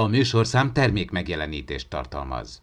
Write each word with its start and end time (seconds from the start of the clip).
A 0.00 0.06
műsorszám 0.06 0.72
termék 0.72 1.10
megjelenítést 1.10 1.88
tartalmaz. 1.88 2.62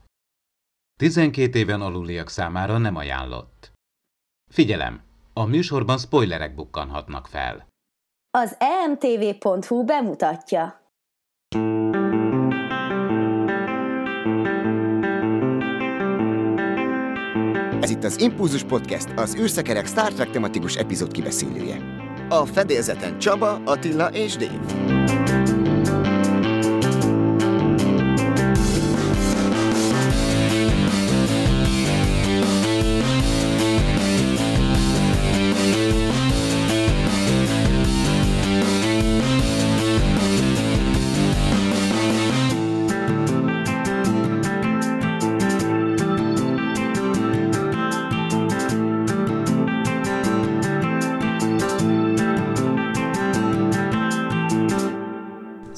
12 0.99 1.59
éven 1.59 1.81
aluliak 1.81 2.29
számára 2.29 2.77
nem 2.77 2.95
ajánlott. 2.95 3.71
Figyelem! 4.51 5.01
A 5.33 5.45
műsorban 5.45 5.97
spoilerek 5.97 6.55
bukkanhatnak 6.55 7.27
fel. 7.27 7.67
Az 8.37 8.57
emtv.hu 8.59 9.83
bemutatja. 9.83 10.91
Ez 17.81 17.89
itt 17.89 18.03
az 18.03 18.19
Impulzus 18.21 18.63
Podcast, 18.63 19.09
az 19.15 19.35
űrszekerek 19.35 19.85
Star 19.85 20.13
Trek 20.13 20.29
tematikus 20.29 20.75
epizód 20.75 21.11
kibeszélője. 21.11 21.81
A 22.29 22.45
fedélzeten 22.45 23.19
Csaba, 23.19 23.61
Attila 23.65 24.07
és 24.07 24.35
Dave. 24.35 24.96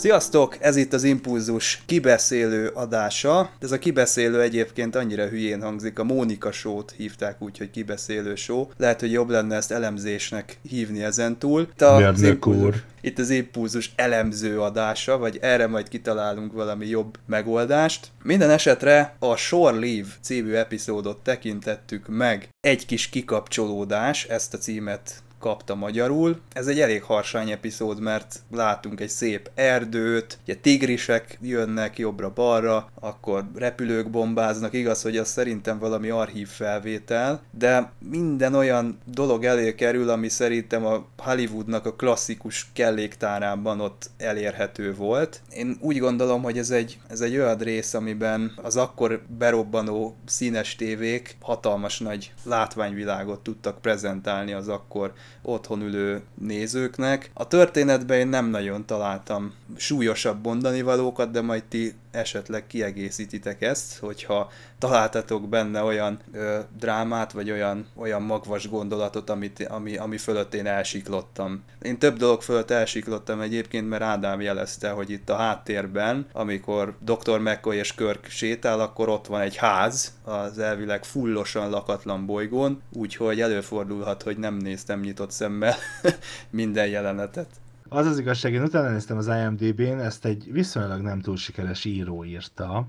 Sziasztok! 0.09 0.57
Ez 0.59 0.75
itt 0.75 0.93
az 0.93 1.03
Impulzus 1.03 1.81
kibeszélő 1.85 2.67
adása. 2.67 3.51
Ez 3.59 3.71
a 3.71 3.79
kibeszélő 3.79 4.41
egyébként 4.41 4.95
annyira 4.95 5.27
hülyén 5.27 5.61
hangzik, 5.61 5.99
a 5.99 6.03
Mónika 6.03 6.51
Show-t 6.51 6.93
hívták 6.97 7.41
úgy, 7.41 7.57
hogy 7.57 7.71
kibeszélő 7.71 8.35
show. 8.35 8.67
Lehet, 8.77 8.99
hogy 8.99 9.11
jobb 9.11 9.29
lenne 9.29 9.55
ezt 9.55 9.71
elemzésnek 9.71 10.59
hívni 10.69 11.03
ezentúl. 11.03 11.61
Itt 11.61 11.81
az 11.81 12.21
impulzus, 12.21 12.75
itt 13.01 13.19
az 13.19 13.29
Impulzus 13.29 13.91
elemző 13.95 14.61
adása, 14.61 15.17
vagy 15.17 15.37
erre 15.41 15.67
majd 15.67 15.87
kitalálunk 15.87 16.53
valami 16.53 16.87
jobb 16.87 17.17
megoldást. 17.25 18.07
Minden 18.23 18.49
esetre 18.49 19.15
a 19.19 19.35
Shore 19.35 19.79
Leave 19.79 20.09
című 20.21 20.53
epizódot 20.53 21.23
tekintettük 21.23 22.07
meg. 22.07 22.49
Egy 22.59 22.85
kis 22.85 23.09
kikapcsolódás, 23.09 24.23
ezt 24.23 24.53
a 24.53 24.57
címet 24.57 25.23
kapta 25.39 25.75
magyarul. 25.75 26.39
Ez 26.53 26.67
egy 26.67 26.79
elég 26.79 27.03
harsány 27.03 27.51
epizód, 27.51 27.99
mert 27.99 28.39
látunk 28.51 28.99
egy 28.99 29.09
szép 29.09 29.51
erdőt, 29.55 30.37
ugye 30.43 30.55
tigrisek 30.55 31.37
jönnek 31.41 31.97
jobbra-balra, 31.97 32.89
akkor 32.99 33.45
repülők 33.55 34.09
bombáznak, 34.09 34.73
igaz, 34.73 35.01
hogy 35.01 35.17
az 35.17 35.27
szerintem 35.27 35.79
valami 35.79 36.09
archív 36.09 36.47
felvétel, 36.47 37.41
de 37.51 37.91
minden 38.09 38.53
olyan 38.53 38.99
dolog 39.05 39.43
elé 39.43 39.75
kerül, 39.75 40.09
ami 40.09 40.29
szerintem 40.29 40.85
a 40.85 41.05
Hollywoodnak 41.17 41.85
a 41.85 41.93
klasszikus 41.93 42.67
kelléktárában 42.73 43.79
ott 43.79 44.09
elérhető 44.17 44.95
volt. 44.95 45.41
Én 45.49 45.77
úgy 45.81 45.97
gondolom, 45.97 46.43
hogy 46.43 46.57
ez 46.57 46.69
egy, 46.69 46.99
ez 47.07 47.21
egy 47.21 47.35
olyan 47.35 47.57
rész, 47.57 47.93
amiben 47.93 48.53
az 48.61 48.77
akkor 48.77 49.21
berobbanó 49.37 50.15
színes 50.25 50.75
tévék 50.75 51.37
hatalmas 51.41 51.99
nagy 51.99 52.33
látványvilágot 52.43 53.39
tudtak 53.39 53.81
prezentálni 53.81 54.51
az 54.51 54.67
akkor 54.67 55.13
otthon 55.41 55.81
ülő 55.81 56.21
nézőknek. 56.33 57.31
A 57.33 57.47
történetben 57.47 58.17
én 58.17 58.27
nem 58.27 58.49
nagyon 58.49 58.85
találtam 58.85 59.53
súlyosabb 59.75 60.45
mondani 60.45 60.81
valókat, 60.81 61.31
de 61.31 61.41
majd 61.41 61.63
ti 61.63 61.93
esetleg 62.11 62.67
kiegészítitek 62.67 63.61
ezt, 63.61 63.97
hogyha 63.97 64.51
találtatok 64.77 65.49
benne 65.49 65.83
olyan 65.83 66.19
ö, 66.33 66.59
drámát, 66.77 67.31
vagy 67.31 67.51
olyan, 67.51 67.87
olyan 67.95 68.21
magvas 68.21 68.69
gondolatot, 68.69 69.29
amit, 69.29 69.67
ami, 69.67 69.97
ami 69.97 70.17
fölött 70.17 70.53
én 70.53 70.65
elsiklottam. 70.65 71.63
Én 71.81 71.97
több 71.97 72.17
dolog 72.17 72.41
fölött 72.41 72.71
elsiklottam 72.71 73.41
egyébként, 73.41 73.89
mert 73.89 74.01
Ádám 74.01 74.41
jelezte, 74.41 74.89
hogy 74.89 75.09
itt 75.09 75.29
a 75.29 75.35
háttérben, 75.35 76.27
amikor 76.31 76.95
Dr. 76.99 77.39
McCoy 77.39 77.77
és 77.77 77.95
Körk 77.95 78.25
sétál, 78.29 78.79
akkor 78.79 79.09
ott 79.09 79.27
van 79.27 79.41
egy 79.41 79.55
ház, 79.55 80.13
az 80.23 80.59
elvileg 80.59 81.03
fullosan 81.03 81.69
lakatlan 81.69 82.25
bolygón, 82.25 82.81
úgyhogy 82.93 83.41
előfordulhat, 83.41 84.23
hogy 84.23 84.37
nem 84.37 84.55
néztem 84.55 84.99
nyitott 84.99 85.31
szemmel 85.31 85.75
minden 86.49 86.87
jelenetet. 86.87 87.47
Az 87.91 88.05
az 88.05 88.19
igazság, 88.19 88.53
én 88.53 88.63
utána 88.63 88.89
néztem 88.89 89.17
az 89.17 89.27
IMDb-n, 89.27 89.99
ezt 89.99 90.25
egy 90.25 90.51
viszonylag 90.51 91.01
nem 91.01 91.21
túl 91.21 91.37
sikeres 91.37 91.85
író 91.85 92.25
írta, 92.25 92.87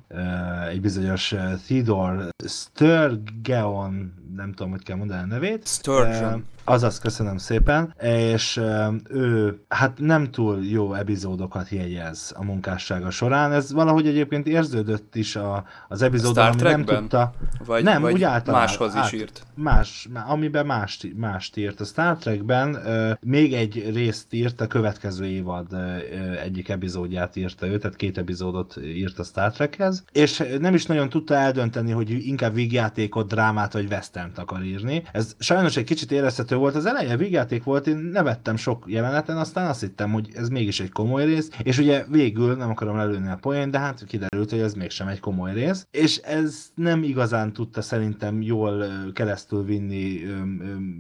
egy 0.68 0.80
bizonyos 0.80 1.34
Theodore 1.66 2.28
Sturgeon, 2.46 4.14
nem 4.36 4.52
tudom, 4.52 4.70
hogy 4.70 4.82
kell 4.82 4.96
mondani 4.96 5.22
a 5.22 5.26
nevét. 5.26 5.66
Sturgeon. 5.66 6.44
Azaz, 6.70 6.98
köszönöm 6.98 7.36
szépen, 7.36 7.94
és 8.00 8.60
ő 9.08 9.60
hát 9.68 9.98
nem 9.98 10.30
túl 10.30 10.64
jó 10.64 10.94
epizódokat 10.94 11.68
jegyez 11.68 12.34
a 12.36 12.44
munkássága 12.44 13.10
során, 13.10 13.52
ez 13.52 13.72
valahogy 13.72 14.06
egyébként 14.06 14.46
érződött 14.46 15.14
is 15.14 15.36
a, 15.36 15.64
az 15.88 16.02
epizódon, 16.02 16.46
ami 16.46 16.62
nem 16.62 16.84
tudta... 16.84 17.32
Vagy, 17.64 17.82
nem, 17.82 18.02
vagy 18.02 18.12
úgy 18.12 18.22
általán, 18.22 18.60
máshoz 18.60 18.94
át, 18.94 19.12
is 19.12 19.20
írt. 19.20 19.46
Más, 19.54 20.08
amiben 20.26 20.66
mást, 20.66 21.16
mást 21.16 21.56
írt. 21.56 21.80
A 21.80 21.84
Star 21.84 22.16
Trekben 22.16 22.74
uh, 22.74 23.10
még 23.20 23.54
egy 23.54 23.90
részt 23.94 24.32
írt, 24.32 24.60
a 24.60 24.66
következő 24.66 25.24
évad 25.24 25.66
uh, 25.72 26.42
egyik 26.42 26.68
epizódját 26.68 27.36
írta 27.36 27.66
ő, 27.66 27.78
tehát 27.78 27.96
két 27.96 28.18
epizódot 28.18 28.76
írt 28.84 29.18
a 29.18 29.22
Star 29.22 29.52
Trekhez, 29.52 30.04
és 30.12 30.42
nem 30.58 30.74
is 30.74 30.86
nagyon 30.86 31.08
tudta 31.08 31.34
eldönteni, 31.34 31.90
hogy 31.90 32.26
inkább 32.26 32.54
vígjátékot, 32.54 33.28
drámát 33.28 33.72
vagy 33.72 33.86
western 33.90 34.30
akar 34.36 34.62
írni. 34.62 35.02
Ez 35.12 35.34
sajnos 35.38 35.76
egy 35.76 35.84
kicsit 35.84 36.12
érezhető 36.12 36.58
volt, 36.60 36.74
az 36.74 36.86
eleje 36.86 37.16
vígjáték 37.16 37.64
volt, 37.64 37.86
én 37.86 37.96
nevettem 37.96 38.56
sok 38.56 38.84
jeleneten, 38.86 39.36
aztán 39.36 39.66
azt 39.66 39.80
hittem, 39.80 40.12
hogy 40.12 40.28
ez 40.34 40.48
mégis 40.48 40.80
egy 40.80 40.92
komoly 40.92 41.24
rész, 41.24 41.50
és 41.62 41.78
ugye 41.78 42.04
végül 42.08 42.56
nem 42.56 42.70
akarom 42.70 42.96
lelőni 42.96 43.28
a 43.28 43.38
poén, 43.40 43.70
de 43.70 43.78
hát 43.78 44.04
kiderült, 44.04 44.50
hogy 44.50 44.60
ez 44.60 44.74
mégsem 44.74 45.08
egy 45.08 45.20
komoly 45.20 45.52
rész, 45.52 45.86
és 45.90 46.16
ez 46.16 46.66
nem 46.74 47.02
igazán 47.02 47.52
tudta 47.52 47.82
szerintem 47.82 48.42
jól 48.42 48.84
keresztül 49.12 49.64
vinni 49.64 50.20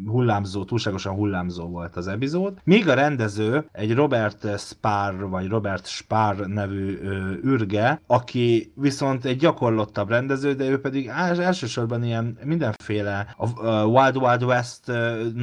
hullámzó, 0.06 0.64
túlságosan 0.64 1.14
hullámzó 1.14 1.68
volt 1.68 1.96
az 1.96 2.08
epizód. 2.08 2.58
Míg 2.64 2.88
a 2.88 2.94
rendező 2.94 3.64
egy 3.72 3.94
Robert 3.94 4.58
Spar, 4.58 5.28
vagy 5.28 5.48
Robert 5.48 5.86
Spar 5.86 6.46
nevű 6.46 6.98
ürge, 7.42 8.02
aki 8.06 8.72
viszont 8.74 9.24
egy 9.24 9.36
gyakorlottabb 9.36 10.08
rendező, 10.08 10.52
de 10.52 10.68
ő 10.68 10.80
pedig 10.80 11.06
elsősorban 11.38 12.04
ilyen 12.04 12.38
mindenféle 12.44 13.34
a 13.36 13.84
Wild 13.84 14.16
Wild 14.16 14.42
West 14.42 14.92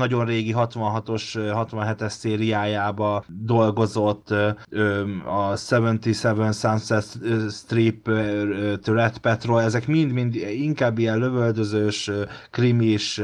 nagyon 0.07 0.25
régi 0.25 0.53
66-os, 0.57 1.23
67-es 1.35 2.09
szériájába 2.09 3.23
dolgozott, 3.27 4.29
a 5.25 5.55
77 5.69 6.53
Sunset 6.53 7.19
Strip, 7.49 8.07
Red 8.85 9.17
Patrol, 9.17 9.61
ezek 9.61 9.87
mind-mind 9.87 10.35
inkább 10.35 10.97
ilyen 10.97 11.17
lövöldözős, 11.17 12.11
krimis 12.51 13.21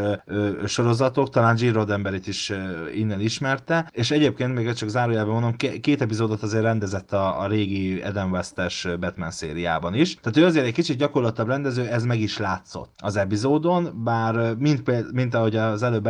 sorozatok, 0.66 1.30
talán 1.30 1.56
Gene 1.56 1.72
Roddenberry-t 1.72 2.28
is 2.28 2.52
innen 2.96 3.20
ismerte, 3.20 3.90
és 3.92 4.12
egyébként 4.12 4.54
még 4.54 4.74
csak 4.74 4.90
zárójában 4.90 5.34
mondom, 5.34 5.56
két 5.82 6.02
epizódot 6.02 6.42
azért 6.42 6.64
rendezett 6.64 7.14
a, 7.14 7.42
a 7.42 7.48
régi 7.48 8.02
Eden 8.02 8.30
West-es 8.30 8.88
Batman 9.00 9.32
szériában 9.32 9.94
is. 9.94 10.16
Tehát 10.16 10.38
ő 10.38 10.46
azért 10.46 10.66
egy 10.66 10.74
kicsit 10.74 10.98
gyakorlatabb 10.98 11.48
rendező, 11.48 11.86
ez 11.88 12.04
meg 12.04 12.20
is 12.20 12.38
látszott 12.38 12.92
az 12.98 13.16
epizódon, 13.16 14.04
bár 14.04 14.56
mint, 14.56 15.12
mint 15.12 15.34
ahogy 15.34 15.56
az 15.56 15.84
előbb 15.84 16.08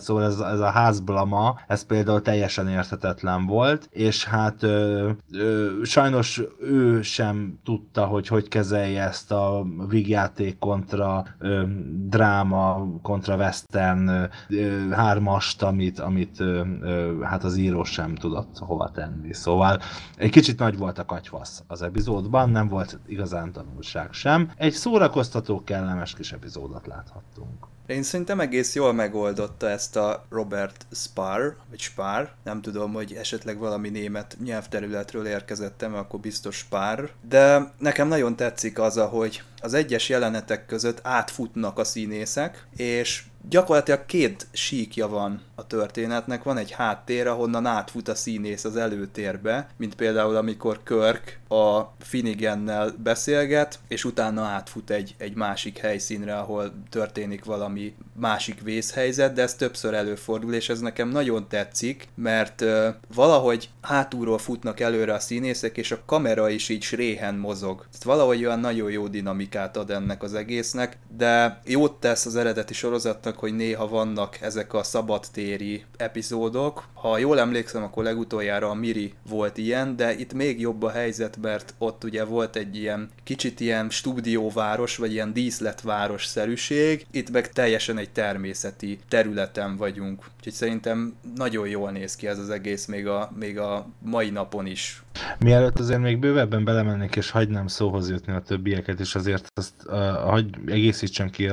említetted, 0.00 0.02
szóval 0.02 0.24
ez, 0.24 0.54
ez 0.54 0.60
a 0.60 0.70
házblama, 0.70 1.60
ez 1.66 1.82
például 1.82 2.22
teljesen 2.22 2.68
érthetetlen 2.68 3.46
volt, 3.46 3.88
és 3.90 4.24
hát 4.24 4.62
ö, 4.62 5.10
ö, 5.32 5.68
sajnos 5.82 6.42
ő 6.60 7.02
sem 7.02 7.58
tudta, 7.64 8.04
hogy 8.06 8.26
hogy 8.28 8.48
kezelje 8.48 9.02
ezt 9.02 9.32
a 9.32 9.66
vígjáték 9.88 10.58
kontra 10.58 11.24
ö, 11.38 11.62
dráma, 12.08 12.86
kontra 13.02 13.36
western 13.36 14.08
ö, 14.48 14.88
hármast, 14.90 15.62
amit, 15.62 15.98
amit 15.98 16.40
ö, 16.40 16.62
ö, 16.80 17.22
hát 17.22 17.44
az 17.44 17.56
író 17.56 17.84
sem 17.84 18.14
tudott 18.14 18.58
hova 18.58 18.90
tenni. 18.90 19.32
Szóval 19.32 19.80
egy 20.16 20.30
kicsit 20.30 20.58
nagy 20.58 20.78
volt 20.78 20.98
a 20.98 21.04
katyvasz 21.04 21.62
az 21.66 21.82
epizódban, 21.82 22.50
nem 22.50 22.68
volt 22.68 22.98
igazán 23.06 23.52
tanulság 23.52 24.12
sem. 24.12 24.50
Egy 24.56 24.72
szórakoztató, 24.72 25.62
kellemes 25.64 26.14
kis 26.14 26.32
epizódot 26.32 26.86
láthattunk. 26.86 27.68
Én 27.90 28.02
szerintem 28.02 28.40
egész 28.40 28.74
jól 28.74 28.92
megoldotta 28.92 29.68
ezt 29.68 29.96
a 29.96 30.26
Robert 30.28 30.86
Spar, 30.92 31.56
vagy 31.70 31.78
Spar, 31.80 32.32
nem 32.44 32.60
tudom, 32.60 32.92
hogy 32.92 33.12
esetleg 33.12 33.58
valami 33.58 33.88
német 33.88 34.36
nyelvterületről 34.44 35.26
érkezettem, 35.26 35.94
akkor 35.94 36.20
biztos 36.20 36.56
Spar, 36.56 37.10
de 37.28 37.72
nekem 37.78 38.08
nagyon 38.08 38.36
tetszik 38.36 38.78
az, 38.78 38.96
hogy 38.96 39.42
az 39.60 39.74
egyes 39.74 40.08
jelenetek 40.08 40.66
között 40.66 41.00
átfutnak 41.02 41.78
a 41.78 41.84
színészek, 41.84 42.66
és 42.76 43.22
gyakorlatilag 43.48 44.06
két 44.06 44.46
síkja 44.52 45.08
van 45.08 45.40
a 45.54 45.66
történetnek. 45.66 46.42
Van 46.42 46.56
egy 46.56 46.70
háttér, 46.70 47.26
ahonnan 47.26 47.66
átfut 47.66 48.08
a 48.08 48.14
színész 48.14 48.64
az 48.64 48.76
előtérbe, 48.76 49.68
mint 49.76 49.94
például 49.94 50.36
amikor 50.36 50.80
Körk 50.82 51.38
a 51.48 51.80
Finnigennel 51.98 52.94
beszélget, 53.02 53.78
és 53.88 54.04
utána 54.04 54.42
átfut 54.42 54.90
egy, 54.90 55.14
egy 55.18 55.34
másik 55.34 55.78
helyszínre, 55.78 56.38
ahol 56.38 56.72
történik 56.90 57.44
valami 57.44 57.94
másik 58.20 58.60
vészhelyzet, 58.60 59.32
de 59.32 59.42
ez 59.42 59.54
többször 59.54 59.94
előfordul, 59.94 60.54
és 60.54 60.68
ez 60.68 60.80
nekem 60.80 61.08
nagyon 61.08 61.48
tetszik, 61.48 62.08
mert 62.14 62.60
uh, 62.60 62.86
valahogy 63.14 63.70
hátulról 63.80 64.38
futnak 64.38 64.80
előre 64.80 65.14
a 65.14 65.18
színészek, 65.18 65.76
és 65.76 65.92
a 65.92 66.02
kamera 66.06 66.48
is 66.48 66.68
így 66.68 66.82
sréhen 66.82 67.34
mozog. 67.34 67.78
Tehát 67.78 68.02
valahogy 68.02 68.44
olyan 68.44 68.60
nagyon 68.60 68.90
jó 68.90 69.08
dinamikát 69.08 69.76
ad 69.76 69.90
ennek 69.90 70.22
az 70.22 70.34
egésznek, 70.34 70.98
de 71.16 71.60
jót 71.64 72.00
tesz 72.00 72.26
az 72.26 72.36
eredeti 72.36 72.74
sorozatnak, 72.74 73.29
hogy 73.36 73.54
néha 73.54 73.88
vannak 73.88 74.40
ezek 74.40 74.74
a 74.74 74.82
szabadtéri 74.82 75.84
epizódok. 75.96 76.88
Ha 76.94 77.18
jól 77.18 77.38
emlékszem, 77.38 77.82
akkor 77.82 78.04
legutoljára 78.04 78.70
a 78.70 78.74
Miri 78.74 79.12
volt 79.28 79.58
ilyen, 79.58 79.96
de 79.96 80.18
itt 80.18 80.32
még 80.32 80.60
jobb 80.60 80.82
a 80.82 80.90
helyzet, 80.90 81.36
mert 81.40 81.74
ott 81.78 82.04
ugye 82.04 82.24
volt 82.24 82.56
egy 82.56 82.76
ilyen 82.76 83.10
kicsit 83.24 83.60
ilyen 83.60 83.90
stúdióváros, 83.90 84.96
vagy 84.96 85.12
ilyen 85.12 85.32
díszletváros 85.32 86.26
szerűség, 86.26 87.06
itt 87.10 87.30
meg 87.30 87.52
teljesen 87.52 87.98
egy 87.98 88.10
természeti 88.10 88.98
területen 89.08 89.76
vagyunk. 89.76 90.24
Úgyhogy 90.36 90.52
szerintem 90.52 91.14
nagyon 91.36 91.68
jól 91.68 91.90
néz 91.90 92.16
ki 92.16 92.26
ez 92.26 92.38
az 92.38 92.50
egész 92.50 92.86
még 92.86 93.06
a, 93.06 93.32
még 93.38 93.58
a 93.58 93.86
mai 93.98 94.30
napon 94.30 94.66
is. 94.66 95.02
Mielőtt 95.38 95.78
azért 95.78 96.00
még 96.00 96.18
bővebben 96.18 96.64
belemennék, 96.64 97.16
és 97.16 97.30
hagynám 97.30 97.66
szóhoz 97.66 98.10
jutni 98.10 98.32
a 98.32 98.40
többieket, 98.40 99.00
és 99.00 99.14
azért 99.14 99.46
azt 99.54 99.74
uh, 99.86 99.94
hagy 100.14 100.50
egészítsem 100.66 101.30
ki 101.30 101.48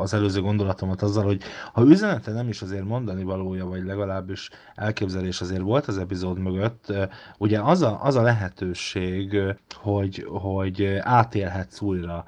az 0.00 0.14
előző 0.14 0.40
gondolatomat 0.40 1.02
azzal, 1.02 1.24
hogy 1.24 1.42
ha 1.72 1.82
üzenete 1.82 2.32
nem 2.32 2.48
is 2.48 2.62
azért 2.62 2.84
mondani 2.84 3.22
valója, 3.22 3.66
vagy 3.66 3.84
legalábbis 3.84 4.50
elképzelés 4.74 5.40
azért 5.40 5.60
volt 5.60 5.86
az 5.86 5.98
epizód 5.98 6.38
mögött, 6.38 6.86
uh, 6.88 7.02
ugye 7.38 7.60
az 7.60 7.82
a, 7.82 8.04
az 8.04 8.16
a 8.16 8.22
lehetőség, 8.22 9.36
hogy, 9.74 10.26
hogy 10.28 10.98
átélhetsz 11.00 11.80
újra 11.80 12.24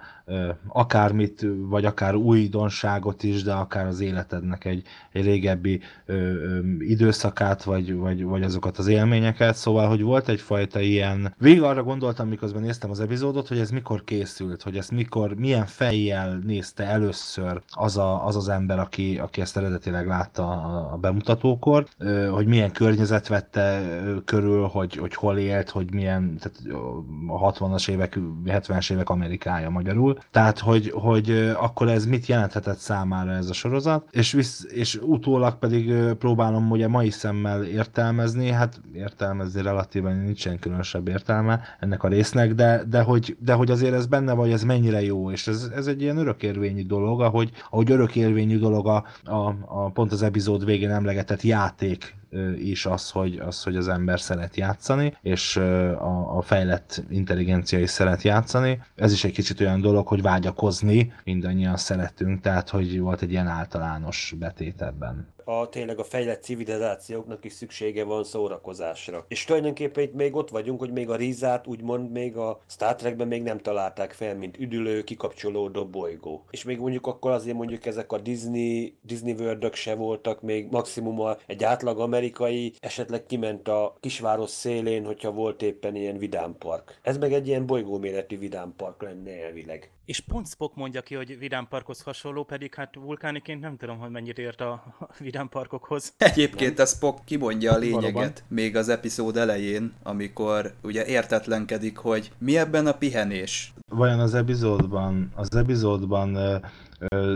akármit, 0.69 1.47
vagy 1.57 1.85
akár 1.85 2.15
újdonságot 2.15 3.23
is, 3.23 3.43
de 3.43 3.53
akár 3.53 3.87
az 3.87 4.01
életednek 4.01 4.65
egy, 4.65 4.83
egy 5.13 5.25
régebbi 5.25 5.81
ö, 6.07 6.15
ö, 6.15 6.59
időszakát, 6.79 7.63
vagy, 7.63 7.97
vagy, 7.97 8.25
vagy 8.25 8.43
azokat 8.43 8.79
az 8.79 8.87
élményeket, 8.87 9.55
szóval, 9.55 9.89
hogy 9.89 10.03
volt 10.03 10.29
egyfajta 10.29 10.81
ilyen, 10.81 11.35
végig 11.39 11.63
arra 11.63 11.83
gondoltam, 11.83 12.29
miközben 12.29 12.63
néztem 12.63 12.91
az 12.91 13.01
epizódot, 13.01 13.49
hogy 13.49 13.59
ez 13.59 13.71
mikor 13.71 14.05
készült, 14.05 14.63
hogy 14.63 14.77
ezt 14.77 14.91
mikor, 14.91 15.35
milyen 15.35 15.67
fejjel 15.67 16.39
nézte 16.45 16.85
először 16.85 17.63
az 17.71 17.97
a, 17.97 18.27
az, 18.27 18.37
az 18.37 18.49
ember, 18.49 18.79
aki, 18.79 19.19
aki 19.19 19.41
ezt 19.41 19.57
eredetileg 19.57 20.07
látta 20.07 20.43
a, 20.43 20.93
a 20.93 20.97
bemutatókor, 20.97 21.87
ö, 21.99 22.27
hogy 22.27 22.47
milyen 22.47 22.73
környezet 22.73 23.29
vette 23.29 23.83
körül, 24.25 24.67
hogy, 24.67 24.97
hogy 24.97 25.15
hol 25.15 25.39
élt, 25.39 25.71
hogy 25.71 25.93
milyen, 25.93 26.37
tehát 26.39 26.83
a 27.29 27.53
60-as 27.53 27.91
évek, 27.91 28.19
70-es 28.47 28.93
évek 28.93 29.11
Amerikája 29.11 29.71
magyarul, 29.71 30.14
tehát 30.31 30.59
hogy, 30.59 30.91
hogy 30.95 31.55
akkor 31.57 31.89
ez 31.89 32.07
mit 32.07 32.27
jelenthetett 32.27 32.79
számára 32.79 33.33
ez 33.33 33.49
a 33.49 33.53
sorozat, 33.53 34.09
és, 34.11 34.33
visz, 34.33 34.67
és 34.69 34.99
utólag 35.03 35.59
pedig 35.59 35.95
próbálom 36.19 36.71
ugye 36.71 36.89
mai 36.89 37.11
szemmel 37.11 37.65
értelmezni, 37.65 38.51
hát 38.51 38.81
értelmezni 38.93 39.63
relatíven 39.63 40.17
nincsen 40.17 40.59
különösebb 40.59 41.09
értelme 41.09 41.61
ennek 41.81 42.03
a 42.03 42.09
résznek, 42.09 42.55
de, 42.55 42.83
de, 42.89 43.01
hogy, 43.01 43.37
de 43.41 43.53
hogy 43.53 43.71
azért 43.71 43.95
ez 43.95 44.07
benne 44.07 44.33
vagy, 44.33 44.51
ez 44.51 44.63
mennyire 44.63 45.03
jó, 45.03 45.31
és 45.31 45.47
ez, 45.47 45.71
ez 45.75 45.87
egy 45.87 46.03
ilyen 46.03 46.17
örökérvényű 46.17 46.87
dolog, 46.87 47.21
ahogy, 47.21 47.51
ahogy 47.71 47.91
örökérvényű 47.91 48.59
dolog 48.59 48.87
a, 48.87 49.05
a, 49.25 49.55
a 49.65 49.91
pont 49.91 50.13
az 50.13 50.23
epizód 50.23 50.65
végén 50.65 50.91
emlegetett 50.91 51.43
játék 51.43 52.15
is 52.59 52.87
az, 52.87 53.11
hogy, 53.11 53.39
az, 53.39 53.63
hogy 53.63 53.77
az 53.77 53.89
ember 53.89 54.21
szeret 54.21 54.57
játszani, 54.57 55.17
és 55.23 55.57
a, 55.57 56.37
a 56.37 56.43
fejlett 56.43 57.03
intelligencia 57.09 57.79
is 57.79 57.91
szeret 57.91 58.23
játszani. 58.23 58.83
Ez 58.95 59.13
is 59.13 59.25
egy 59.25 59.33
kicsit 59.33 59.61
olyan 59.61 59.81
dolog, 59.81 60.07
hogy 60.07 60.23
vágyakozni 60.23 61.13
mindannyian 61.25 61.77
szeretünk, 61.77 62.41
tehát 62.41 62.69
hogy 62.69 63.01
volt 63.01 63.23
egy 63.23 63.31
ilyen 63.31 63.47
általános 63.49 64.35
betét 64.39 64.83
ebben 64.83 65.34
a 65.45 65.69
tényleg 65.69 65.99
a 65.99 66.05
fejlett 66.05 66.43
civilizációknak 66.43 67.45
is 67.45 67.53
szüksége 67.53 68.05
van 68.05 68.25
szórakozásra. 68.25 69.25
És 69.29 69.45
tulajdonképpen 69.45 70.05
itt 70.05 70.15
még 70.15 70.35
ott 70.35 70.51
vagyunk, 70.51 70.79
hogy 70.79 70.93
még 70.93 71.11
a 71.11 71.17
Rizát 71.17 71.67
úgymond 71.67 72.11
még 72.11 72.37
a 72.37 72.61
Star 72.67 72.95
Trekben 72.95 73.29
még 73.29 73.43
nem 73.43 73.59
találták 73.59 74.13
fel, 74.13 74.37
mint 74.37 74.59
üdülő, 74.59 75.03
kikapcsolódó 75.05 75.87
bolygó. 75.87 76.45
És 76.51 76.65
még 76.65 76.79
mondjuk 76.79 77.07
akkor 77.07 77.31
azért 77.31 77.57
mondjuk 77.57 77.87
ezek 77.87 78.13
a 78.13 78.19
Disney, 78.19 78.97
Disney 79.03 79.33
world 79.33 79.75
se 79.75 79.95
voltak, 79.95 80.43
még 80.43 80.69
maximum 80.71 81.37
egy 81.47 81.65
átlag 81.65 82.01
amerikai 82.01 82.73
esetleg 82.81 83.27
kiment 83.27 83.69
a 83.69 83.97
kisváros 84.01 84.51
szélén, 84.51 85.05
hogyha 85.05 85.31
volt 85.31 85.63
éppen 85.63 85.97
ilyen 85.97 86.19
vidámpark. 86.19 86.99
Ez 87.03 87.19
meg 87.19 87.33
egy 87.33 87.47
ilyen 87.47 87.67
bolygóméretű 87.67 88.39
vidámpark 88.39 89.03
lenne 89.03 89.45
elvileg. 89.45 89.93
És 90.05 90.21
pont 90.21 90.49
Spock 90.49 90.75
mondja 90.75 91.03
ki, 91.03 91.15
hogy 91.15 91.39
Vidám 91.39 91.69
Parkhoz 91.69 92.03
hasonló, 92.03 92.45
pedig 92.45 92.75
hát 92.75 92.95
vulkániként 92.95 93.61
nem 93.61 93.77
tudom, 93.77 93.99
hogy 93.99 94.11
mennyit 94.11 94.39
ért 94.39 94.61
a 94.61 94.97
Vidám 95.35 95.49
Parkokhoz. 95.49 96.13
Egyébként 96.17 96.79
a 96.79 96.87
Spock 96.87 97.25
kimondja 97.25 97.73
a 97.73 97.79
lényeget 97.79 98.13
Valóban. 98.13 98.33
még 98.49 98.77
az 98.77 98.89
epizód 98.89 99.37
elején, 99.37 99.93
amikor 100.03 100.75
ugye 100.83 101.07
értetlenkedik, 101.07 101.97
hogy 101.97 102.33
mi 102.39 102.59
ebben 102.59 102.87
a 102.87 102.93
pihenés. 102.93 103.73
Vajon 103.91 104.21
az 104.21 104.35
epizódban, 104.35 105.33
az 105.35 105.57
epizódban 105.57 106.39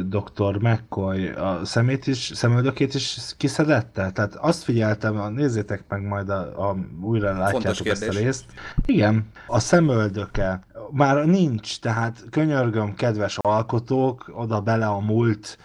dr. 0.09 0.59
McCoy 0.61 1.29
a 1.29 1.61
szemét 1.65 2.06
is, 2.06 2.31
szemöldökét 2.35 2.95
is 2.95 3.19
kiszedette? 3.37 4.11
Tehát 4.11 4.35
azt 4.35 4.62
figyeltem, 4.62 5.35
nézzétek 5.35 5.85
meg 5.89 6.03
majd, 6.03 6.29
a, 6.29 6.69
a 6.69 6.77
újra 7.00 7.39
látjátok 7.39 7.87
ezt 7.87 8.09
a 8.09 8.12
részt. 8.12 8.45
Igen, 8.87 9.29
a 9.47 9.59
szemöldöke 9.59 10.61
már 10.91 11.27
nincs, 11.27 11.81
tehát 11.81 12.25
könyörgöm, 12.31 12.95
kedves 12.95 13.39
alkotók, 13.41 14.31
oda 14.35 14.61
bele 14.61 14.87
a 14.87 15.00
múlt 15.00 15.59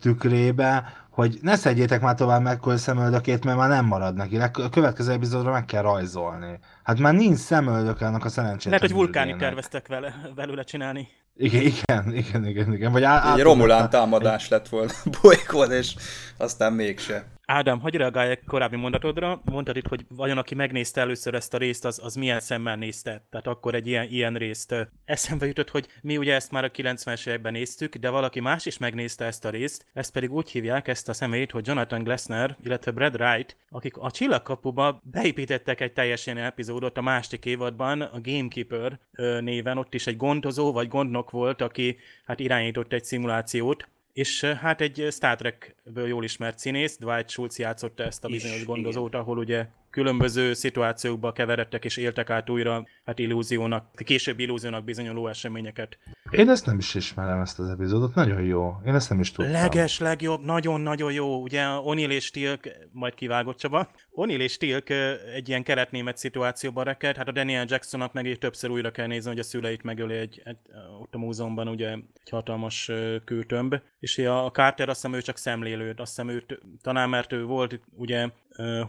tükrébe, 0.00 0.92
hogy 1.10 1.38
ne 1.42 1.56
szedjétek 1.56 2.00
már 2.00 2.14
tovább 2.14 2.42
McCoy 2.42 2.76
szemöldökét, 2.76 3.44
mert 3.44 3.56
már 3.56 3.68
nem 3.68 3.84
marad 3.84 4.14
neki. 4.14 4.36
A 4.36 4.68
következő 4.70 5.12
epizódra 5.12 5.52
meg 5.52 5.64
kell 5.64 5.82
rajzolni. 5.82 6.58
Hát 6.82 6.98
már 6.98 7.14
nincs 7.14 7.38
szemöldök 7.38 8.00
annak 8.00 8.24
a 8.24 8.28
szerencsétlen 8.28 8.72
Lehet, 8.72 8.86
hogy 8.86 9.04
vulkáni 9.04 9.36
terveztek 9.36 9.88
vele, 9.88 10.14
velőle 10.34 10.62
csinálni. 10.62 11.08
Igen, 11.36 11.62
igen, 11.62 12.14
igen, 12.14 12.46
igen, 12.46 12.72
igen. 12.72 12.92
Vagy 12.92 13.02
á, 13.02 13.34
Egy 13.34 13.42
Romulán 13.42 13.90
támadás 13.90 14.48
lett 14.48 14.68
volna 14.68 14.92
bolykod, 15.22 15.70
és 15.70 15.94
aztán 16.36 16.72
mégse. 16.72 17.24
Ádám, 17.52 17.80
hagyj 17.80 17.96
reagálják 17.96 18.42
korábbi 18.46 18.76
mondatodra. 18.76 19.40
Mondtad 19.44 19.76
itt, 19.76 19.86
hogy 19.86 20.04
vajon 20.08 20.38
aki 20.38 20.54
megnézte 20.54 21.00
először 21.00 21.34
ezt 21.34 21.54
a 21.54 21.58
részt, 21.58 21.84
az, 21.84 22.00
az 22.02 22.14
milyen 22.14 22.40
szemmel 22.40 22.76
nézte. 22.76 23.26
Tehát 23.30 23.46
akkor 23.46 23.74
egy 23.74 23.86
ilyen, 23.86 24.06
ilyen 24.10 24.34
részt 24.34 24.74
eszembe 25.04 25.46
jutott, 25.46 25.70
hogy 25.70 25.86
mi 26.02 26.16
ugye 26.16 26.34
ezt 26.34 26.50
már 26.50 26.64
a 26.64 26.70
90-es 26.70 27.26
években 27.26 27.52
néztük, 27.52 27.96
de 27.96 28.10
valaki 28.10 28.40
más 28.40 28.66
is 28.66 28.78
megnézte 28.78 29.24
ezt 29.24 29.44
a 29.44 29.50
részt. 29.50 29.86
Ezt 29.92 30.12
pedig 30.12 30.32
úgy 30.32 30.50
hívják 30.50 30.88
ezt 30.88 31.08
a 31.08 31.12
személyt, 31.12 31.50
hogy 31.50 31.66
Jonathan 31.66 32.02
Glessner, 32.02 32.56
illetve 32.64 32.90
Brad 32.90 33.20
Wright, 33.20 33.56
akik 33.70 33.96
a 33.96 34.10
Csillagkapuba 34.10 35.00
beépítettek 35.02 35.80
egy 35.80 35.92
teljesen 35.92 36.36
epizódot 36.36 36.98
a 36.98 37.02
másik 37.02 37.44
évadban, 37.44 38.00
a 38.00 38.20
Gamekeeper 38.22 38.98
néven, 39.40 39.78
ott 39.78 39.94
is 39.94 40.06
egy 40.06 40.16
gondozó 40.16 40.72
vagy 40.72 40.88
gondnok 40.88 41.30
volt, 41.30 41.60
aki 41.60 41.96
hát 42.24 42.40
irányított 42.40 42.92
egy 42.92 43.04
szimulációt, 43.04 43.88
és 44.20 44.44
hát 44.44 44.80
egy 44.80 45.06
Star 45.10 45.36
Trek-ből 45.36 46.06
jól 46.06 46.24
ismert 46.24 46.58
színész, 46.58 46.96
Dwight 46.98 47.28
Schultz 47.28 47.58
játszotta 47.58 48.02
ezt 48.02 48.24
a 48.24 48.28
bizonyos 48.28 48.64
gondozót, 48.64 49.14
ahol 49.14 49.38
ugye 49.38 49.66
különböző 49.90 50.52
szituációkba 50.52 51.32
keveredtek 51.32 51.84
és 51.84 51.96
éltek 51.96 52.30
át 52.30 52.50
újra 52.50 52.86
hát 53.04 53.18
illúziónak, 53.18 53.86
később 53.94 54.38
illúziónak 54.38 54.84
bizonyuló 54.84 55.28
eseményeket. 55.28 55.98
Én 56.30 56.48
ezt 56.48 56.66
nem 56.66 56.78
is 56.78 56.94
ismerem, 56.94 57.40
ezt 57.40 57.58
az 57.58 57.68
epizódot, 57.68 58.14
nagyon 58.14 58.42
jó. 58.42 58.74
Én 58.86 58.94
ezt 58.94 59.10
nem 59.10 59.20
is 59.20 59.32
tudtam. 59.32 59.52
Leges, 59.52 59.98
legjobb, 59.98 60.44
nagyon-nagyon 60.44 61.12
jó. 61.12 61.42
Ugye 61.42 61.66
Onil 61.66 62.10
és 62.10 62.30
Tilk, 62.30 62.68
majd 62.92 63.14
kivágott 63.14 63.56
Csaba, 63.56 63.90
Onil 64.10 64.40
és 64.40 64.56
Tilk 64.56 64.90
egy 65.34 65.48
ilyen 65.48 65.62
keretnémet 65.62 66.16
szituációban 66.16 66.84
reked, 66.84 67.16
hát 67.16 67.28
a 67.28 67.32
Daniel 67.32 67.64
Jacksonnak 67.68 68.12
meg 68.12 68.38
többször 68.38 68.70
újra 68.70 68.90
kell 68.90 69.06
nézni, 69.06 69.30
hogy 69.30 69.38
a 69.38 69.42
szüleit 69.42 69.82
megöli 69.82 70.14
egy, 70.14 70.42
egy, 70.44 70.56
ott 71.00 71.14
a 71.14 71.18
múzeumban 71.18 71.68
ugye 71.68 71.90
egy 71.90 72.30
hatalmas 72.30 72.90
kőtömb, 73.24 73.74
és 74.00 74.18
a 74.18 74.50
Carter 74.50 74.88
azt 74.88 75.00
hiszem 75.02 75.16
ő 75.16 75.22
csak 75.22 75.36
szemlélőd, 75.36 76.00
azt 76.00 76.08
hiszem 76.08 76.28
őt, 76.28 76.60
talán 76.82 77.08
mert 77.08 77.32
ő 77.32 77.44
volt 77.44 77.80
ugye 77.96 78.28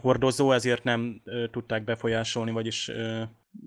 hordozó, 0.00 0.52
ezért 0.52 0.84
nem 0.84 0.91
tudták 1.50 1.84
befolyásolni, 1.84 2.50
vagyis 2.50 2.90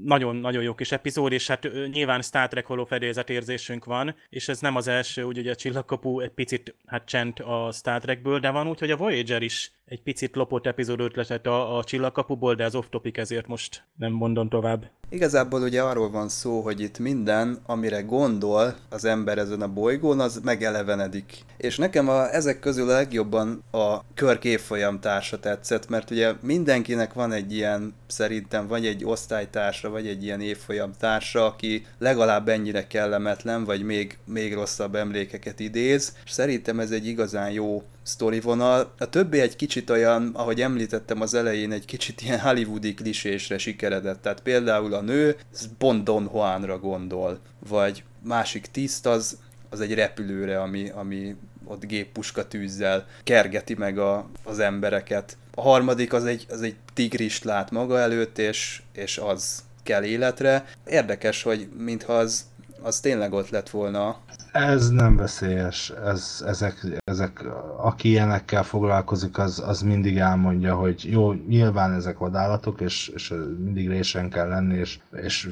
nagyon-nagyon 0.04 0.63
jó 0.63 0.75
kis 0.75 0.92
epizód, 0.92 1.32
és 1.32 1.48
hát 1.48 1.70
nyilván 1.92 2.22
Star 2.22 2.48
Trek 2.48 2.65
holofedélzet 2.65 3.30
érzésünk 3.30 3.86
van, 3.86 4.15
és 4.30 4.48
ez 4.48 4.60
nem 4.60 4.75
az 4.75 4.88
első, 4.88 5.24
úgy 5.24 5.38
ugye 5.38 5.51
a 5.51 5.56
csillagkapu 5.56 6.20
egy 6.20 6.32
picit 6.32 6.75
hát 6.86 7.06
csend 7.06 7.39
a 7.39 7.72
Star 7.72 8.01
Trekből, 8.01 8.39
de 8.39 8.50
van 8.50 8.68
úgy, 8.68 8.80
hogy 8.80 8.92
a 8.92 8.98
Voyager 8.98 9.42
is 9.42 9.72
egy 9.86 10.01
picit 10.01 10.36
lopott 10.36 10.65
epizód 10.65 11.00
ötletet 11.00 11.48
a, 11.48 11.77
a 11.77 11.84
csillagkapuból, 11.84 12.56
de 12.56 12.63
ez 12.63 12.75
off-topic, 12.75 13.18
ezért 13.18 13.48
most 13.48 13.84
nem 13.98 14.12
mondom 14.12 14.50
tovább. 14.50 14.89
Igazából 15.10 15.62
ugye 15.62 15.82
arról 15.82 16.10
van 16.10 16.30
szó, 16.30 16.62
hogy 16.62 16.80
itt 16.80 17.00
minden, 17.00 17.60
amire 17.65 18.01
gondol 18.01 18.75
az 18.89 19.06
ember 19.06 19.38
ezen 19.38 19.62
a 19.62 19.74
bolygón, 19.74 20.20
az 20.20 20.39
megelevenedik. 20.44 21.44
És 21.58 21.77
nekem 21.77 22.10
a, 22.10 22.34
ezek 22.34 22.60
közül 22.60 22.89
a 22.89 22.94
legjobban 22.94 23.63
a 23.72 24.00
Körk 24.13 24.44
évfolyam 24.44 25.00
társa 25.00 25.39
tetszett, 25.39 25.89
mert 25.89 26.12
ugye 26.12 26.34
mindenkinek 26.42 27.13
van 27.13 27.32
egy 27.32 27.54
ilyen, 27.54 27.94
szerintem 28.15 28.67
vagy 28.67 28.86
egy 28.86 29.05
osztálytársa, 29.05 29.89
vagy 29.89 30.07
egy 30.07 30.24
ilyen 30.24 30.41
évfolyam 30.41 30.91
társa, 31.00 31.45
aki 31.45 31.86
legalább 32.00 32.50
ennyire 32.50 32.88
kellemetlen, 32.88 33.63
vagy 33.63 33.84
még, 33.84 34.17
még 34.25 34.53
rosszabb 34.53 34.95
emlékeket 34.95 35.60
idéz, 35.60 36.15
és 36.25 36.31
szerintem 36.31 36.79
ez 36.79 36.91
egy 36.91 37.07
igazán 37.07 37.51
jó 37.51 37.84
sztorivonal. 38.03 38.93
A 38.98 39.10
többi 39.10 39.39
egy 39.39 39.55
kicsit 39.55 39.89
olyan, 39.89 40.31
ahogy 40.34 40.62
említettem 40.62 41.22
az 41.22 41.34
elején, 41.34 41.72
egy 41.72 41.86
kicsit 41.86 42.22
ilyen 42.22 42.39
hollywoodi 42.39 42.93
klisésre 42.93 43.57
sikeredett. 43.57 44.22
Tehát 44.22 44.41
például 44.41 44.93
a 44.93 45.01
nő 45.01 45.36
Bond 45.77 46.03
Don 46.03 46.29
Juanra 46.34 46.79
gondol, 46.79 47.39
vagy 47.69 48.03
másik 48.24 48.65
tiszt 48.65 49.05
az, 49.05 49.38
az 49.69 49.81
egy 49.81 49.93
repülőre, 49.93 50.62
ami, 50.62 50.89
ami 50.89 51.36
ott 51.65 51.86
géppuska 51.86 52.48
tűzzel 52.48 53.05
kergeti 53.24 53.74
meg 53.74 53.98
a, 53.98 54.29
az 54.43 54.60
embereket. 54.60 55.38
A 55.55 55.62
harmadik 55.62 56.13
az 56.13 56.25
egy, 56.25 56.45
az 56.50 56.62
egy 56.62 56.75
tigrist 56.93 57.43
lát 57.43 57.71
maga 57.71 58.00
előtt, 58.00 58.38
és, 58.38 58.81
és 58.93 59.17
az 59.17 59.63
kell 59.83 60.03
életre. 60.03 60.65
Érdekes, 60.85 61.43
hogy 61.43 61.69
mintha 61.77 62.13
az, 62.13 62.45
az 62.81 63.00
tényleg 63.00 63.33
ott 63.33 63.50
lett 63.50 63.69
volna 63.69 64.19
ez 64.55 64.89
nem 64.89 65.15
veszélyes. 65.15 65.89
Ez, 65.89 66.43
ezek, 66.47 66.85
ezek, 67.03 67.45
aki 67.77 68.09
ilyenekkel 68.09 68.63
foglalkozik, 68.63 69.38
az, 69.38 69.63
az 69.67 69.81
mindig 69.81 70.17
elmondja, 70.17 70.75
hogy 70.75 71.07
jó, 71.12 71.33
nyilván 71.33 71.93
ezek 71.93 72.17
vadállatok, 72.17 72.81
és, 72.81 73.07
és 73.07 73.33
mindig 73.63 73.89
résen 73.89 74.29
kell 74.29 74.47
lenni, 74.47 74.77
és, 74.77 75.00
és 75.12 75.50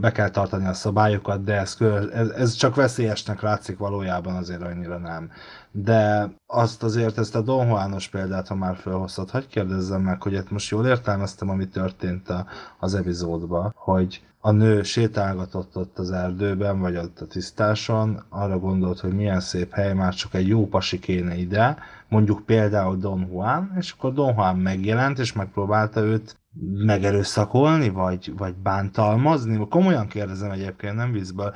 be 0.00 0.12
kell 0.12 0.30
tartani 0.30 0.66
a 0.66 0.72
szabályokat, 0.72 1.44
de 1.44 1.56
ez, 1.56 1.76
ez, 2.36 2.54
csak 2.54 2.74
veszélyesnek 2.74 3.40
látszik 3.40 3.78
valójában, 3.78 4.36
azért 4.36 4.62
annyira 4.62 4.98
nem. 4.98 5.30
De 5.70 6.30
azt 6.46 6.82
azért, 6.82 7.18
ezt 7.18 7.34
a 7.34 7.40
Don 7.40 7.66
Juanos 7.66 8.08
példát, 8.08 8.48
ha 8.48 8.54
már 8.54 8.76
felhoztad, 8.76 9.30
hagyd 9.30 9.46
kérdezzem 9.46 10.02
meg, 10.02 10.22
hogy 10.22 10.32
itt 10.32 10.50
most 10.50 10.70
jól 10.70 10.86
értelmeztem, 10.86 11.50
ami 11.50 11.68
történt 11.68 12.28
a, 12.28 12.46
az 12.78 12.94
epizódban, 12.94 13.72
hogy 13.76 14.22
a 14.40 14.50
nő 14.50 14.82
sétálgatott 14.82 15.76
ott 15.76 15.98
az 15.98 16.10
erdőben, 16.10 16.80
vagy 16.80 16.96
ott 16.96 17.20
a 17.20 17.26
tisztáson, 17.26 18.24
arra 18.42 18.58
gondolt, 18.58 19.00
hogy 19.00 19.12
milyen 19.12 19.40
szép 19.40 19.72
hely, 19.72 19.94
már 19.94 20.14
csak 20.14 20.34
egy 20.34 20.48
jó 20.48 20.66
pasi 20.66 20.98
kéne 20.98 21.36
ide, 21.36 21.76
mondjuk 22.08 22.42
például 22.46 22.96
Don 22.96 23.28
Juan, 23.30 23.72
és 23.78 23.94
akkor 23.96 24.12
Don 24.12 24.34
Juan 24.34 24.56
megjelent, 24.56 25.18
és 25.18 25.32
megpróbálta 25.32 26.00
őt 26.00 26.36
megerőszakolni, 26.84 27.88
vagy, 27.88 28.32
vagy 28.36 28.54
bántalmazni? 28.54 29.68
Komolyan 29.68 30.06
kérdezem 30.06 30.50
egyébként, 30.50 30.94
nem 30.94 31.12
vízből. 31.12 31.54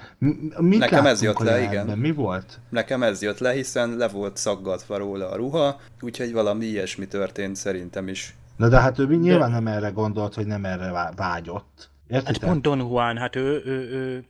Mit 0.59 0.79
Nekem 0.79 1.07
ez 1.07 1.23
jött 1.23 1.39
le, 1.39 1.63
igen. 1.63 1.99
Mi 1.99 2.13
volt? 2.13 2.61
Nekem 2.69 3.03
ez 3.03 3.23
jött 3.23 3.39
le, 3.39 3.53
hiszen 3.53 3.97
le 3.97 4.09
volt 4.09 4.37
szaggatva 4.37 4.97
róla 4.97 5.31
a 5.31 5.37
ruha, 5.37 5.81
úgyhogy 6.01 6.33
valami 6.33 6.65
ilyesmi 6.65 7.07
történt 7.07 7.57
szerintem 7.57 8.09
is. 8.09 8.37
Na 8.57 8.69
de 8.69 8.81
hát 8.81 8.99
ő 8.99 9.17
nyilván 9.17 9.51
de... 9.51 9.59
nem 9.59 9.67
erre 9.67 9.89
gondolt, 9.89 10.35
hogy 10.35 10.47
nem 10.47 10.65
erre 10.65 11.13
vágyott. 11.17 11.91
Értitek? 12.13 12.41
Hát 12.43 12.51
pont 12.51 12.63
Don 12.63 12.79
Juan, 12.79 13.19
hát 13.19 13.37
ő, 13.37 13.63
ő, 13.65 13.91
ő, 13.91 14.25